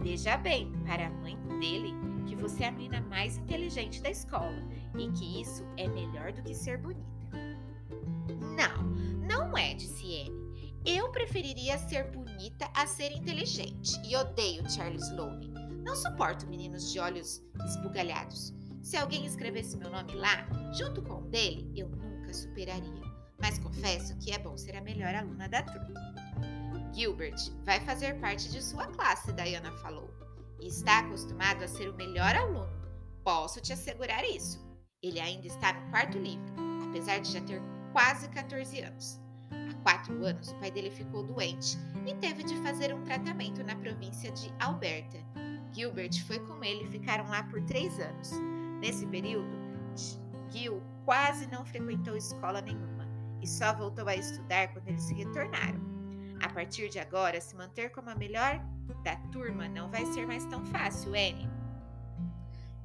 Veja 0.01 0.37
bem, 0.37 0.73
para 0.87 1.07
a 1.07 1.11
mãe 1.11 1.37
dele, 1.59 1.95
que 2.29 2.37
você 2.37 2.65
é 2.65 2.69
a 2.69 2.73
menina 2.73 3.01
mais 3.01 3.39
inteligente 3.39 4.03
da 4.03 4.11
escola 4.11 4.63
e 4.97 5.11
que 5.13 5.41
isso 5.41 5.65
é 5.79 5.89
melhor 5.89 6.33
do 6.33 6.43
que 6.43 6.55
ser 6.55 6.77
bonita. 6.77 7.09
Não, 8.55 8.85
não 9.27 9.57
é, 9.57 9.75
disse 9.75 10.05
Anne. 10.21 10.39
Eu 10.85 11.11
preferiria 11.11 11.79
ser 11.79 12.11
bonita 12.11 12.71
a 12.75 12.87
ser 12.87 13.13
inteligente 13.13 13.99
e 14.05 14.15
odeio 14.15 14.69
Charles 14.71 15.11
Lowley. 15.13 15.51
Não 15.83 15.97
suporto 15.97 16.47
meninos 16.47 16.93
de 16.93 17.01
olhos 17.01 17.43
esbugalhados. 17.65 18.53
Se 18.83 18.97
alguém 18.97 19.25
escrevesse 19.25 19.77
meu 19.77 19.91
nome 19.91 20.15
lá, 20.15 20.47
junto 20.73 21.03
com 21.03 21.23
o 21.23 21.29
dele, 21.29 21.71
eu 21.75 21.89
nunca 21.89 22.33
superaria. 22.33 23.03
Mas 23.41 23.59
confesso 23.59 24.17
que 24.19 24.33
é 24.33 24.39
bom 24.39 24.57
ser 24.57 24.77
a 24.77 24.83
melhor 24.83 25.15
aluna 25.15 25.49
da 25.49 25.63
turma. 25.63 26.15
Gilbert 26.93 27.53
vai 27.65 27.81
fazer 27.81 28.19
parte 28.21 28.51
de 28.51 28.63
sua 28.63 28.87
classe, 28.89 29.33
Diana 29.33 29.73
falou. 29.79 30.28
E 30.61 30.69
está 30.69 31.01
acostumado 31.01 31.63
a 31.63 31.69
ser 31.69 31.89
o 31.89 31.95
melhor 31.95 32.35
aluno. 32.35 32.71
Posso 33.25 33.61
te 33.61 33.73
assegurar 33.73 34.25
isso. 34.25 34.67
Ele 35.03 35.21
ainda 35.21 35.47
está 35.47 35.73
no 35.73 35.91
quarto 35.91 36.19
livro, 36.19 36.53
apesar 36.89 37.19
de 37.19 37.33
já 37.33 37.41
ter 37.43 37.63
quase 37.93 38.29
14 38.29 38.81
anos. 38.81 39.21
Há 39.51 39.75
quatro 39.83 40.25
anos, 40.25 40.51
o 40.51 40.57
pai 40.57 40.71
dele 40.71 40.91
ficou 40.91 41.23
doente 41.23 41.77
e 42.07 42.15
teve 42.17 42.43
de 42.43 42.57
fazer 42.63 42.95
um 42.95 43.05
tratamento 43.05 43.63
na 43.63 43.77
província 43.77 44.31
de 44.33 44.53
Alberta, 44.59 45.19
Gilbert 45.73 46.25
foi 46.27 46.39
com 46.41 46.63
ele 46.65 46.85
e 46.85 46.91
ficaram 46.91 47.29
lá 47.29 47.43
por 47.45 47.63
três 47.63 47.99
anos. 48.01 48.33
Nesse 48.81 49.07
período, 49.07 49.57
Gil 50.51 50.83
quase 51.05 51.47
não 51.47 51.65
frequentou 51.65 52.17
escola 52.17 52.61
nenhuma 52.61 53.07
e 53.41 53.47
só 53.47 53.75
voltou 53.75 54.09
a 54.09 54.17
estudar 54.17 54.73
quando 54.73 54.89
eles 54.89 55.09
retornaram. 55.11 55.81
A 56.43 56.49
partir 56.49 56.89
de 56.89 56.99
agora, 56.99 57.41
se 57.41 57.55
manter 57.55 57.91
como 57.91 58.11
a 58.11 58.15
melhor 58.15 58.61
da 58.97 59.17
turma 59.33 59.69
não 59.69 59.91
vai 59.91 60.05
ser 60.07 60.27
mais 60.27 60.45
tão 60.47 60.65
fácil, 60.67 61.11
Anne. 61.11 61.49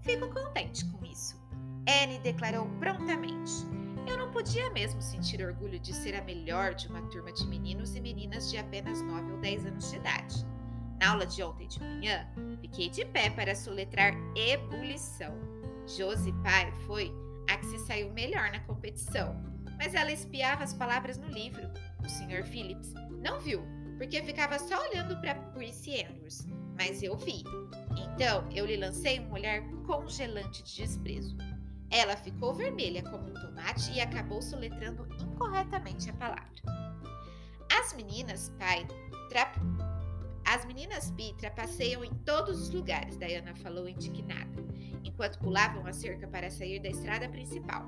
Fico 0.02 0.28
contente 0.30 0.86
com 0.86 1.06
isso. 1.06 1.42
Anne 1.88 2.20
declarou 2.20 2.68
prontamente. 2.80 3.52
Eu 4.08 4.18
não 4.18 4.32
podia 4.32 4.70
mesmo 4.72 5.02
sentir 5.02 5.46
orgulho 5.46 5.80
de 5.80 5.94
ser 5.94 6.16
a 6.16 6.22
melhor 6.22 6.74
de 6.74 6.88
uma 6.88 7.02
turma 7.04 7.32
de 7.32 7.48
meninos 7.48 7.96
e 7.96 8.02
meninas 8.02 8.52
de 8.52 8.58
apenas 8.58 9.02
9 9.02 9.32
ou 9.32 9.38
10 9.40 9.66
anos 9.66 9.90
de 9.90 9.96
idade. 9.96 10.46
Na 11.00 11.12
aula 11.12 11.26
de 11.26 11.42
ontem 11.42 11.68
de 11.68 11.80
manhã, 11.80 12.28
fiquei 12.62 12.90
de 12.90 13.06
pé 13.06 13.30
para 13.30 13.56
soletrar 13.56 14.14
ebulição. 14.36 15.34
Josie 15.88 16.34
Pai 16.44 16.72
foi 16.86 17.12
a 17.50 17.58
que 17.58 17.66
se 17.66 17.80
saiu 17.80 18.12
melhor 18.12 18.52
na 18.52 18.60
competição, 18.62 19.36
mas 19.78 19.94
ela 19.94 20.12
espiava 20.12 20.64
as 20.64 20.74
palavras 20.74 21.18
no 21.18 21.28
livro. 21.28 21.70
O 22.04 22.10
Sr. 22.10 22.46
Phillips 22.46 22.94
não 23.22 23.40
viu, 23.40 23.64
porque 24.04 24.22
ficava 24.22 24.60
só 24.60 24.78
olhando 24.90 25.16
para 25.22 25.34
Prissy 25.34 26.04
Andrews, 26.04 26.46
mas 26.78 27.02
eu 27.02 27.16
vi. 27.16 27.42
Então 27.98 28.46
eu 28.52 28.66
lhe 28.66 28.76
lancei 28.76 29.18
um 29.22 29.32
olhar 29.32 29.62
congelante 29.88 30.62
de 30.62 30.76
desprezo. 30.76 31.38
Ela 31.90 32.18
ficou 32.18 32.54
vermelha 32.54 33.02
como 33.02 33.30
um 33.30 33.34
tomate 33.34 33.94
e 33.94 34.02
acabou 34.02 34.42
soletrando 34.42 35.08
incorretamente 35.22 36.10
a 36.10 36.14
palavra. 36.16 36.52
As 37.72 37.94
meninas, 37.94 38.52
pai, 38.60 38.86
As 40.44 40.66
meninas 40.66 41.10
Bi 41.12 41.34
trapaceiam 41.38 42.04
em 42.04 42.14
todos 42.26 42.60
os 42.60 42.70
lugares, 42.72 43.18
Diana 43.18 43.56
falou 43.56 43.88
indignada, 43.88 44.62
enquanto 45.02 45.40
pulavam 45.40 45.88
a 45.88 45.94
cerca 45.94 46.28
para 46.28 46.52
sair 46.52 46.82
da 46.82 46.90
estrada 46.90 47.30
principal. 47.30 47.88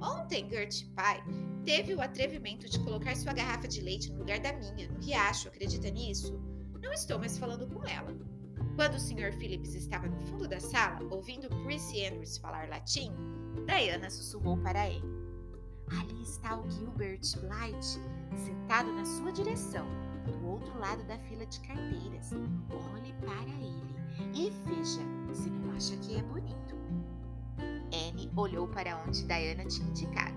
Ontem, 0.00 0.48
Gertie 0.48 0.86
Pie 0.86 1.64
teve 1.64 1.94
o 1.94 2.00
atrevimento 2.00 2.68
de 2.68 2.78
colocar 2.80 3.16
sua 3.16 3.32
garrafa 3.32 3.66
de 3.66 3.80
leite 3.80 4.12
no 4.12 4.18
lugar 4.18 4.40
da 4.40 4.52
minha, 4.52 4.88
no 4.88 4.98
riacho. 5.00 5.48
Acredita 5.48 5.90
nisso? 5.90 6.40
Não 6.80 6.92
estou 6.92 7.18
mais 7.18 7.38
falando 7.38 7.66
com 7.66 7.84
ela. 7.86 8.16
Quando 8.76 8.94
o 8.94 9.00
Sr. 9.00 9.32
Phillips 9.38 9.74
estava 9.74 10.06
no 10.06 10.20
fundo 10.20 10.46
da 10.46 10.60
sala, 10.60 11.00
ouvindo 11.10 11.48
Prissy 11.64 12.04
Andrews 12.06 12.36
falar 12.38 12.68
latim, 12.68 13.10
Diana 13.66 14.10
sussurrou 14.10 14.56
para 14.58 14.88
ele. 14.88 15.26
Ali 15.98 16.22
está 16.22 16.58
o 16.58 16.70
Gilbert 16.70 17.20
Blythe, 17.40 18.00
sentado 18.44 18.92
na 18.92 19.04
sua 19.04 19.32
direção, 19.32 19.86
do 20.24 20.46
outro 20.46 20.78
lado 20.78 21.04
da 21.04 21.18
fila 21.20 21.46
de 21.46 21.60
carteiras. 21.60 22.32
Olhe 22.92 23.12
para 23.14 23.48
ele 23.60 23.96
e 24.34 24.50
veja 24.66 25.00
se 25.32 25.48
não 25.48 25.72
acha 25.72 25.96
que 25.98 26.16
é 26.16 26.22
bonito. 26.22 26.65
Olhou 28.36 28.68
para 28.68 29.02
onde 29.02 29.24
Diana 29.24 29.64
tinha 29.64 29.88
indicado. 29.88 30.36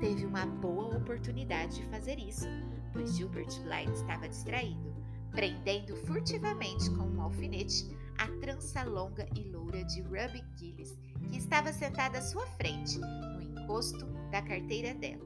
Teve 0.00 0.26
uma 0.26 0.44
boa 0.46 0.96
oportunidade 0.96 1.76
de 1.76 1.84
fazer 1.84 2.18
isso, 2.18 2.46
pois 2.92 3.16
Gilbert 3.16 3.48
Blythe 3.62 3.92
estava 3.92 4.28
distraído, 4.28 4.92
prendendo 5.30 5.94
furtivamente 5.94 6.90
com 6.90 7.04
um 7.04 7.22
alfinete 7.22 7.96
a 8.18 8.26
trança 8.40 8.82
longa 8.82 9.28
e 9.36 9.44
loura 9.44 9.84
de 9.84 10.02
Ruby 10.02 10.44
Gillis, 10.56 10.98
que 11.30 11.38
estava 11.38 11.72
sentada 11.72 12.18
à 12.18 12.22
sua 12.22 12.44
frente, 12.46 12.98
no 12.98 13.40
encosto 13.40 14.04
da 14.32 14.42
carteira 14.42 14.92
dela. 14.94 15.24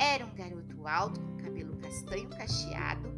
Era 0.00 0.24
um 0.24 0.34
garoto 0.34 0.88
alto 0.88 1.20
com 1.20 1.36
cabelo 1.36 1.76
castanho 1.76 2.30
cacheado, 2.30 3.08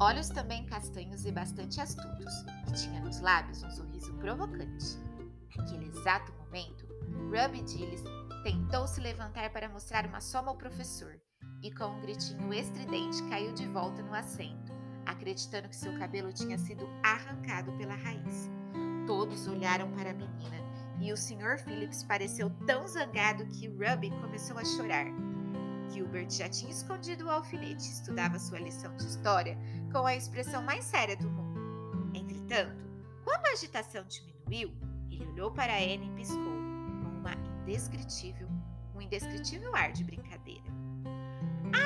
olhos 0.00 0.30
também 0.30 0.64
castanhos 0.64 1.26
e 1.26 1.30
bastante 1.30 1.80
astutos, 1.82 2.32
e 2.66 2.72
tinha 2.72 3.00
nos 3.00 3.20
lábios 3.20 3.62
um 3.62 3.70
sorriso 3.70 4.14
provocante. 4.14 5.09
Naquele 5.56 5.88
exato 5.88 6.32
momento, 6.32 6.86
Ruby 7.30 7.66
Gillis 7.66 8.02
tentou 8.42 8.86
se 8.86 9.00
levantar 9.00 9.50
para 9.52 9.68
mostrar 9.68 10.06
uma 10.06 10.20
soma 10.20 10.50
ao 10.50 10.56
professor 10.56 11.20
e, 11.62 11.70
com 11.72 11.84
um 11.84 12.00
gritinho 12.00 12.52
estridente, 12.54 13.22
caiu 13.28 13.52
de 13.52 13.66
volta 13.66 14.02
no 14.02 14.14
assento, 14.14 14.72
acreditando 15.04 15.68
que 15.68 15.76
seu 15.76 15.96
cabelo 15.98 16.32
tinha 16.32 16.56
sido 16.58 16.88
arrancado 17.02 17.72
pela 17.72 17.94
raiz. 17.94 18.50
Todos 19.06 19.46
olharam 19.46 19.90
para 19.92 20.10
a 20.10 20.14
menina 20.14 20.56
e 21.00 21.12
o 21.12 21.16
Sr. 21.16 21.58
Phillips 21.58 22.02
pareceu 22.04 22.50
tão 22.66 22.86
zangado 22.86 23.46
que 23.46 23.68
Ruby 23.68 24.10
começou 24.20 24.56
a 24.58 24.64
chorar. 24.64 25.06
Gilbert 25.90 26.30
já 26.30 26.48
tinha 26.48 26.70
escondido 26.70 27.26
o 27.26 27.30
alfinete 27.30 27.88
e 27.88 27.92
estudava 27.92 28.38
sua 28.38 28.60
lição 28.60 28.94
de 28.96 29.06
história 29.06 29.58
com 29.90 30.06
a 30.06 30.14
expressão 30.14 30.62
mais 30.62 30.84
séria 30.84 31.16
do 31.16 31.28
mundo. 31.28 31.60
Entretanto, 32.14 32.84
quando 33.24 33.46
a 33.46 33.52
agitação 33.52 34.04
diminuiu, 34.04 34.72
ele 35.20 35.32
olhou 35.32 35.50
para 35.50 35.74
Anne 35.76 36.08
e 36.08 36.16
piscou, 36.16 36.38
com 36.38 37.18
uma 37.20 37.34
indescritível, 37.62 38.48
um 38.94 39.00
indescritível 39.00 39.74
ar 39.74 39.92
de 39.92 40.04
brincadeira. 40.04 40.64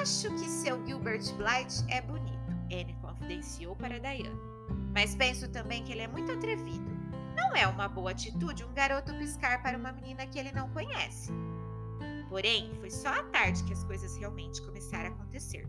Acho 0.00 0.30
que 0.30 0.48
seu 0.48 0.84
Gilbert 0.86 1.24
Blythe 1.36 1.84
é 1.88 2.00
bonito, 2.00 2.50
Anne 2.72 2.96
confidenciou 3.00 3.76
para 3.76 3.98
Diana. 3.98 4.38
Mas 4.92 5.14
penso 5.14 5.48
também 5.48 5.84
que 5.84 5.92
ele 5.92 6.02
é 6.02 6.08
muito 6.08 6.32
atrevido. 6.32 6.94
Não 7.36 7.54
é 7.54 7.66
uma 7.66 7.88
boa 7.88 8.12
atitude 8.12 8.64
um 8.64 8.72
garoto 8.72 9.12
piscar 9.14 9.62
para 9.62 9.76
uma 9.76 9.92
menina 9.92 10.26
que 10.26 10.38
ele 10.38 10.52
não 10.52 10.70
conhece. 10.70 11.32
Porém, 12.28 12.72
foi 12.80 12.90
só 12.90 13.08
à 13.08 13.22
tarde 13.24 13.62
que 13.64 13.72
as 13.72 13.84
coisas 13.84 14.16
realmente 14.16 14.62
começaram 14.62 15.10
a 15.10 15.14
acontecer. 15.14 15.68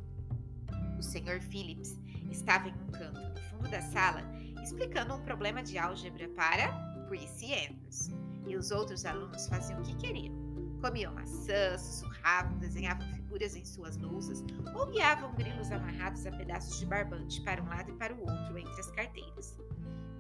O 0.97 1.03
Sr. 1.03 1.41
Phillips 1.41 1.99
estava 2.31 2.69
em 2.69 2.73
um 2.73 2.87
canto 2.87 3.19
no 3.19 3.41
fundo 3.49 3.69
da 3.69 3.81
sala 3.81 4.21
explicando 4.65 5.13
um 5.13 5.21
problema 5.21 5.61
de 5.61 5.77
álgebra 5.77 6.27
para 6.29 6.84
Prissy 7.07 7.53
Andrews. 7.53 8.09
E 8.47 8.55
os 8.55 8.71
outros 8.71 9.05
alunos 9.05 9.47
faziam 9.47 9.79
o 9.79 9.83
que 9.83 9.95
queriam. 9.95 10.35
Comiam 10.81 11.13
maçãs, 11.13 11.81
sussurravam, 11.81 12.57
desenhavam 12.59 13.07
figuras 13.13 13.55
em 13.55 13.65
suas 13.65 13.97
louças 13.97 14.43
ou 14.75 14.85
guiavam 14.87 15.33
grilos 15.33 15.71
amarrados 15.71 16.25
a 16.25 16.31
pedaços 16.31 16.79
de 16.79 16.85
barbante 16.85 17.41
para 17.41 17.61
um 17.61 17.67
lado 17.67 17.89
e 17.89 17.93
para 17.93 18.13
o 18.13 18.19
outro 18.19 18.57
entre 18.57 18.79
as 18.79 18.91
carteiras. 18.91 19.57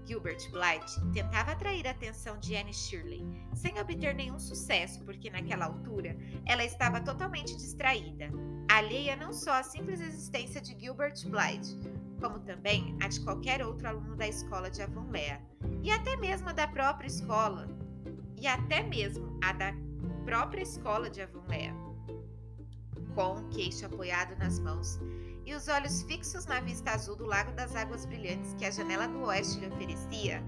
Gilbert 0.05 0.49
Blythe 0.51 1.13
tentava 1.13 1.51
atrair 1.51 1.87
a 1.87 1.91
atenção 1.91 2.37
de 2.37 2.55
Anne 2.55 2.73
Shirley, 2.73 3.23
sem 3.55 3.79
obter 3.79 4.13
nenhum 4.13 4.37
sucesso, 4.37 5.03
porque 5.03 5.31
naquela 5.31 5.65
altura 5.65 6.15
ela 6.45 6.63
estava 6.63 7.01
totalmente 7.01 7.57
distraída, 7.57 8.29
alheia 8.69 9.15
não 9.15 9.33
só 9.33 9.53
à 9.53 9.63
simples 9.63 9.99
existência 9.99 10.61
de 10.61 10.79
Gilbert 10.79 11.15
Blythe, 11.27 11.75
como 12.19 12.39
também 12.39 12.97
a 13.01 13.07
de 13.07 13.19
qualquer 13.21 13.65
outro 13.65 13.87
aluno 13.87 14.15
da 14.15 14.27
escola 14.27 14.69
de 14.69 14.81
Avonlea, 14.81 15.41
e 15.83 15.91
até 15.91 16.15
mesmo 16.17 16.49
a 16.49 16.53
da 16.53 16.67
própria 16.67 17.07
escola, 17.07 17.67
e 18.37 18.47
até 18.47 18.83
mesmo 18.83 19.37
a 19.43 19.53
da 19.53 19.73
própria 20.23 20.61
escola 20.61 21.09
de 21.09 21.21
Avonlea. 21.21 21.73
Com 23.13 23.35
o 23.35 23.49
queixo 23.49 23.85
apoiado 23.85 24.37
nas 24.37 24.59
mãos 24.59 24.99
e 25.45 25.53
os 25.53 25.67
olhos 25.67 26.01
fixos 26.03 26.45
na 26.45 26.59
vista 26.59 26.91
azul 26.91 27.15
do 27.15 27.25
Lago 27.25 27.51
das 27.53 27.75
Águas 27.75 28.05
Brilhantes 28.05 28.53
que 28.57 28.65
a 28.65 28.71
janela 28.71 29.07
do 29.07 29.21
oeste 29.23 29.59
lhe 29.59 29.67
oferecia, 29.67 30.43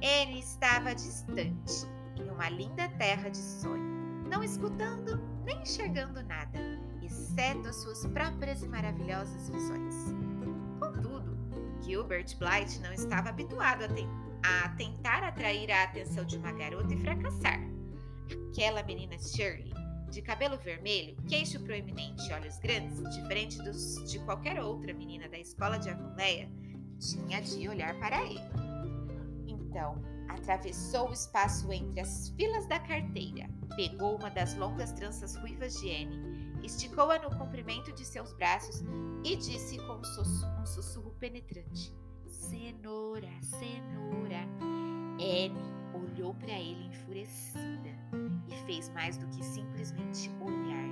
ele 0.00 0.38
estava 0.38 0.94
distante, 0.94 1.86
em 2.16 2.30
uma 2.30 2.48
linda 2.50 2.88
terra 2.90 3.30
de 3.30 3.38
sonho, 3.38 4.26
não 4.28 4.42
escutando 4.42 5.18
nem 5.44 5.60
enxergando 5.62 6.22
nada, 6.22 6.58
exceto 7.02 7.68
as 7.68 7.76
suas 7.76 8.06
próprias 8.06 8.62
e 8.62 8.68
maravilhosas 8.68 9.48
visões. 9.48 10.23
Contudo, 10.78 11.36
Gilbert 11.82 12.36
Blythe 12.38 12.80
não 12.80 12.92
estava 12.92 13.30
habituado 13.30 13.84
a, 13.84 13.88
te 13.88 14.06
a 14.42 14.68
tentar 14.70 15.22
atrair 15.22 15.70
a 15.70 15.84
atenção 15.84 16.24
de 16.24 16.36
uma 16.36 16.52
garota 16.52 16.92
e 16.92 17.00
fracassar. 17.00 17.60
Aquela 18.50 18.82
menina 18.82 19.18
Shirley 19.18 19.74
de 20.14 20.22
cabelo 20.22 20.56
vermelho, 20.56 21.16
queixo 21.26 21.58
proeminente 21.60 22.30
e 22.30 22.32
olhos 22.32 22.56
grandes, 22.58 23.02
diferente 23.16 23.58
dos 23.64 23.96
de 24.08 24.20
qualquer 24.20 24.62
outra 24.62 24.94
menina 24.94 25.28
da 25.28 25.38
escola 25.38 25.76
de 25.76 25.90
Avonlea, 25.90 26.48
tinha 27.00 27.42
de 27.42 27.68
olhar 27.68 27.98
para 27.98 28.22
ele. 28.22 28.40
Então, 29.48 30.00
atravessou 30.28 31.10
o 31.10 31.12
espaço 31.12 31.72
entre 31.72 31.98
as 32.00 32.28
filas 32.36 32.64
da 32.68 32.78
carteira, 32.78 33.48
pegou 33.74 34.16
uma 34.16 34.30
das 34.30 34.54
longas 34.56 34.92
tranças 34.92 35.34
ruivas 35.34 35.74
de 35.80 35.90
Anne, 35.90 36.33
esticou-a 36.64 37.18
no 37.18 37.36
comprimento 37.36 37.92
de 37.92 38.04
seus 38.04 38.32
braços 38.34 38.82
e 39.24 39.36
disse 39.36 39.76
com 39.78 39.94
um 39.94 40.04
sussurro, 40.04 40.60
um 40.60 40.66
sussurro 40.66 41.10
penetrante: 41.18 41.92
Cenoura, 42.26 43.30
cenoura. 43.42 44.48
Anne 45.18 45.74
olhou 45.94 46.34
para 46.34 46.52
ele 46.52 46.86
enfurecida 46.86 47.90
e 48.48 48.66
fez 48.66 48.88
mais 48.90 49.16
do 49.16 49.26
que 49.28 49.44
simplesmente 49.44 50.30
olhar. 50.40 50.84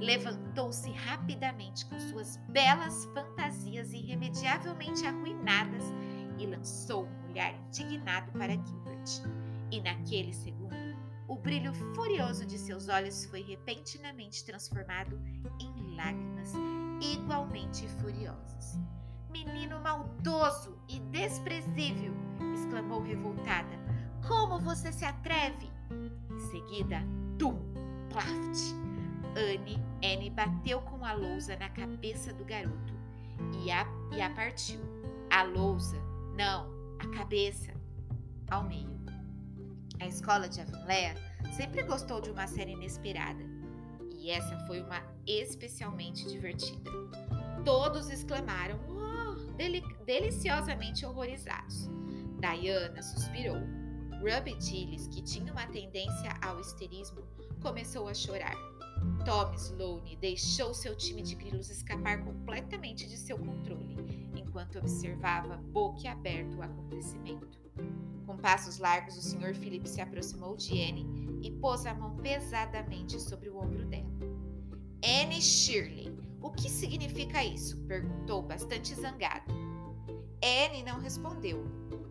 Levantou-se 0.00 0.90
rapidamente 0.90 1.86
com 1.86 1.98
suas 1.98 2.36
belas 2.48 3.06
fantasias 3.06 3.92
irremediavelmente 3.92 5.06
arruinadas 5.06 5.84
e 6.38 6.46
lançou 6.46 7.06
um 7.06 7.30
olhar 7.30 7.54
indignado 7.54 8.30
para 8.32 8.52
Gilbert. 8.52 9.22
E 9.70 9.80
naquele 9.80 10.32
segundo, 10.32 10.65
o 11.28 11.36
brilho 11.36 11.72
furioso 11.94 12.46
de 12.46 12.58
seus 12.58 12.88
olhos 12.88 13.24
foi 13.26 13.42
repentinamente 13.42 14.44
transformado 14.44 15.20
em 15.60 15.96
lágrimas 15.96 16.52
igualmente 17.00 17.88
furiosas. 18.00 18.78
Menino 19.30 19.80
maldoso 19.80 20.78
e 20.88 20.98
desprezível! 21.00 22.14
exclamou 22.54 23.02
revoltada. 23.02 23.76
Como 24.26 24.58
você 24.58 24.92
se 24.92 25.04
atreve? 25.04 25.70
Em 26.30 26.38
seguida, 26.50 27.00
tum, 27.38 27.58
plaft. 28.08 28.74
Anne, 29.36 29.82
Anne 30.02 30.30
bateu 30.30 30.80
com 30.80 31.04
a 31.04 31.12
lousa 31.12 31.56
na 31.56 31.68
cabeça 31.68 32.32
do 32.32 32.44
garoto 32.44 32.94
e 33.62 33.70
a, 33.70 33.86
e 34.12 34.20
a 34.20 34.30
partiu. 34.30 34.80
A 35.30 35.42
lousa, 35.42 36.00
não, 36.34 36.70
a 36.98 37.08
cabeça, 37.16 37.74
ao 38.50 38.64
meio. 38.64 38.95
A 40.00 40.06
escola 40.06 40.48
de 40.48 40.60
Avonlea 40.60 41.14
sempre 41.56 41.82
gostou 41.82 42.20
de 42.20 42.30
uma 42.30 42.46
série 42.46 42.72
inesperada 42.72 43.42
e 44.16 44.30
essa 44.30 44.58
foi 44.66 44.80
uma 44.80 45.02
especialmente 45.26 46.28
divertida. 46.28 46.90
Todos 47.64 48.10
exclamaram, 48.10 48.78
oh, 48.88 49.52
deli 49.52 49.82
deliciosamente 50.04 51.06
horrorizados. 51.06 51.88
Diana 52.40 53.02
suspirou 53.02 53.56
Ruby 54.20 54.56
Gillis, 54.60 55.06
que 55.08 55.22
tinha 55.22 55.52
uma 55.52 55.66
tendência 55.68 56.36
ao 56.42 56.60
histerismo, 56.60 57.22
começou 57.60 58.08
a 58.08 58.14
chorar. 58.14 58.56
Tom 59.24 59.52
Sloane 59.54 60.16
deixou 60.16 60.72
seu 60.72 60.96
time 60.96 61.22
de 61.22 61.34
grilos 61.34 61.70
escapar 61.70 62.24
completamente 62.24 63.06
de 63.06 63.16
seu 63.16 63.38
controle, 63.38 63.96
enquanto 64.34 64.78
observava 64.78 65.56
boquiaberto 65.56 66.58
o 66.58 66.62
acontecimento. 66.62 67.58
Com 68.26 68.36
passos 68.36 68.78
largos, 68.78 69.16
o 69.16 69.22
Sr. 69.22 69.54
Philip 69.54 69.88
se 69.88 70.00
aproximou 70.00 70.56
de 70.56 70.72
Anne 70.82 71.38
e 71.42 71.50
pôs 71.50 71.86
a 71.86 71.94
mão 71.94 72.16
pesadamente 72.16 73.20
sobre 73.20 73.48
o 73.48 73.56
ombro 73.56 73.86
dela. 73.86 74.10
Anne 75.04 75.40
Shirley, 75.40 76.12
O 76.40 76.50
que 76.50 76.68
significa 76.68 77.44
isso? 77.44 77.76
perguntou, 77.86 78.42
bastante 78.42 78.94
zangado. 78.94 79.52
Anne 80.42 80.82
não 80.82 81.00
respondeu. 81.00 81.64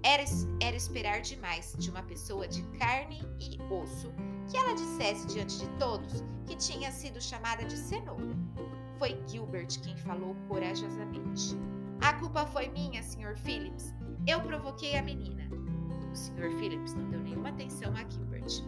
Era, 0.03 0.23
era 0.61 0.75
esperar 0.75 1.21
demais 1.21 1.75
de 1.77 1.89
uma 1.89 2.03
pessoa 2.03 2.47
de 2.47 2.61
carne 2.77 3.21
e 3.39 3.57
osso 3.71 4.11
que 4.49 4.57
ela 4.57 4.73
dissesse 4.73 5.27
diante 5.27 5.57
de 5.59 5.67
todos 5.77 6.23
que 6.45 6.55
tinha 6.55 6.91
sido 6.91 7.21
chamada 7.21 7.65
de 7.65 7.75
cenoura. 7.75 8.35
Foi 8.99 9.19
Gilbert 9.27 9.79
quem 9.81 9.97
falou 9.97 10.35
corajosamente. 10.47 11.57
A 12.01 12.13
culpa 12.13 12.45
foi 12.45 12.67
minha, 12.69 13.01
Sr. 13.01 13.35
Phillips. 13.37 13.93
Eu 14.27 14.41
provoquei 14.41 14.95
a 14.95 15.01
menina. 15.01 15.44
O 16.15 16.17
Sr. 16.17 16.49
Phillips 16.57 16.93
não 16.93 17.09
deu 17.09 17.19
nenhuma 17.19 17.49
atenção 17.49 17.93
a 17.93 18.09
Gilbert. 18.09 18.63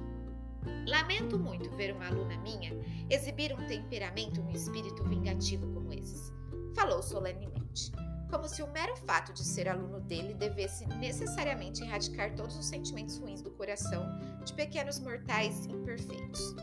Lamento 0.86 1.40
muito 1.40 1.74
ver 1.78 1.96
uma 1.96 2.08
aluna 2.08 2.36
minha 2.40 2.78
exibir 3.10 3.54
um 3.54 3.68
temperamento 3.68 4.42
um 4.42 4.52
espírito 4.52 5.02
vingativo 5.06 5.66
como 5.74 5.94
esses. 5.94 6.34
Falou 6.76 7.02
solenemente, 7.02 7.90
como 8.30 8.50
se 8.50 8.62
o 8.62 8.70
mero 8.74 8.94
fato 8.98 9.32
de 9.32 9.46
ser 9.46 9.70
aluno 9.70 10.02
dele 10.02 10.34
devesse 10.34 10.86
necessariamente 10.98 11.82
erradicar 11.82 12.36
todos 12.36 12.58
os 12.58 12.66
sentimentos 12.66 13.18
ruins 13.18 13.42
do 13.42 13.52
coração 13.52 14.06
de 14.44 14.52
pequenos 14.52 15.00
mortais 15.00 15.68
imperfeitos. 15.68 16.54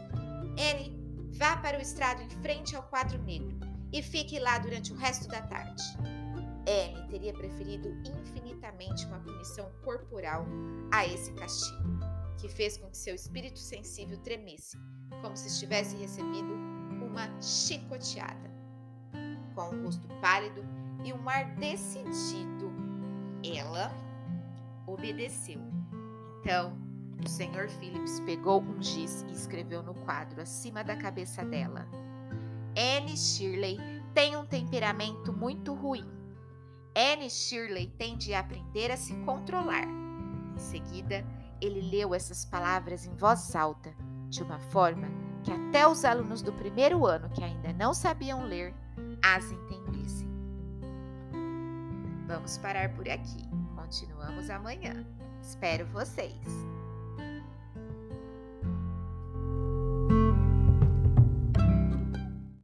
Anne, 0.50 1.00
vá 1.32 1.56
para 1.56 1.78
o 1.78 1.80
estrado 1.80 2.20
em 2.20 2.28
frente 2.28 2.76
ao 2.76 2.82
quadro 2.82 3.16
negro 3.22 3.56
e 3.90 4.02
fique 4.02 4.38
lá 4.38 4.58
durante 4.58 4.92
o 4.92 4.96
resto 4.96 5.28
da 5.28 5.40
tarde. 5.40 5.82
Anne 6.66 7.06
teria 7.08 7.32
preferido 7.32 7.88
infinitamente 8.20 9.04
uma 9.06 9.18
punição 9.20 9.70
corporal 9.82 10.46
a 10.90 11.06
esse 11.06 11.32
castigo, 11.32 11.98
que 12.38 12.48
fez 12.48 12.76
com 12.78 12.88
que 12.88 12.96
seu 12.96 13.14
espírito 13.14 13.58
sensível 13.58 14.18
tremesse, 14.18 14.78
como 15.20 15.36
se 15.36 15.48
estivesse 15.48 15.96
recebido 15.96 16.54
uma 17.02 17.28
chicoteada. 17.40 18.52
Com 19.54 19.68
o 19.68 19.84
rosto 19.84 20.08
pálido 20.20 20.64
e 21.04 21.12
um 21.12 21.28
ar 21.28 21.54
decidido, 21.56 22.72
ela 23.44 23.92
obedeceu. 24.86 25.60
Então, 26.40 26.76
o 27.24 27.28
Sr. 27.28 27.68
Phillips 27.78 28.20
pegou 28.20 28.60
um 28.62 28.82
giz 28.82 29.22
e 29.28 29.32
escreveu 29.32 29.82
no 29.82 29.94
quadro 29.94 30.40
acima 30.40 30.82
da 30.82 30.96
cabeça 30.96 31.44
dela. 31.44 31.86
Anne 32.76 33.16
Shirley 33.16 33.78
tem 34.12 34.36
um 34.36 34.44
temperamento 34.44 35.32
muito 35.32 35.72
ruim 35.74 36.13
Anne 36.96 37.28
Shirley 37.28 37.88
tende 37.98 38.32
a 38.32 38.40
aprender 38.40 38.90
a 38.90 38.96
se 38.96 39.14
controlar. 39.24 39.84
Em 40.54 40.58
seguida, 40.58 41.24
ele 41.60 41.80
leu 41.80 42.14
essas 42.14 42.44
palavras 42.44 43.06
em 43.06 43.14
voz 43.16 43.54
alta, 43.56 43.94
de 44.28 44.42
uma 44.42 44.58
forma 44.58 45.08
que 45.42 45.50
até 45.50 45.86
os 45.86 46.04
alunos 46.04 46.40
do 46.40 46.52
primeiro 46.52 47.04
ano 47.04 47.28
que 47.30 47.42
ainda 47.42 47.72
não 47.72 47.92
sabiam 47.92 48.44
ler 48.44 48.74
as 49.22 49.50
entendessem. 49.50 50.28
Vamos 52.26 52.56
parar 52.58 52.94
por 52.94 53.08
aqui. 53.08 53.48
Continuamos 53.74 54.48
amanhã. 54.48 55.04
Espero 55.42 55.86
vocês! 55.86 56.73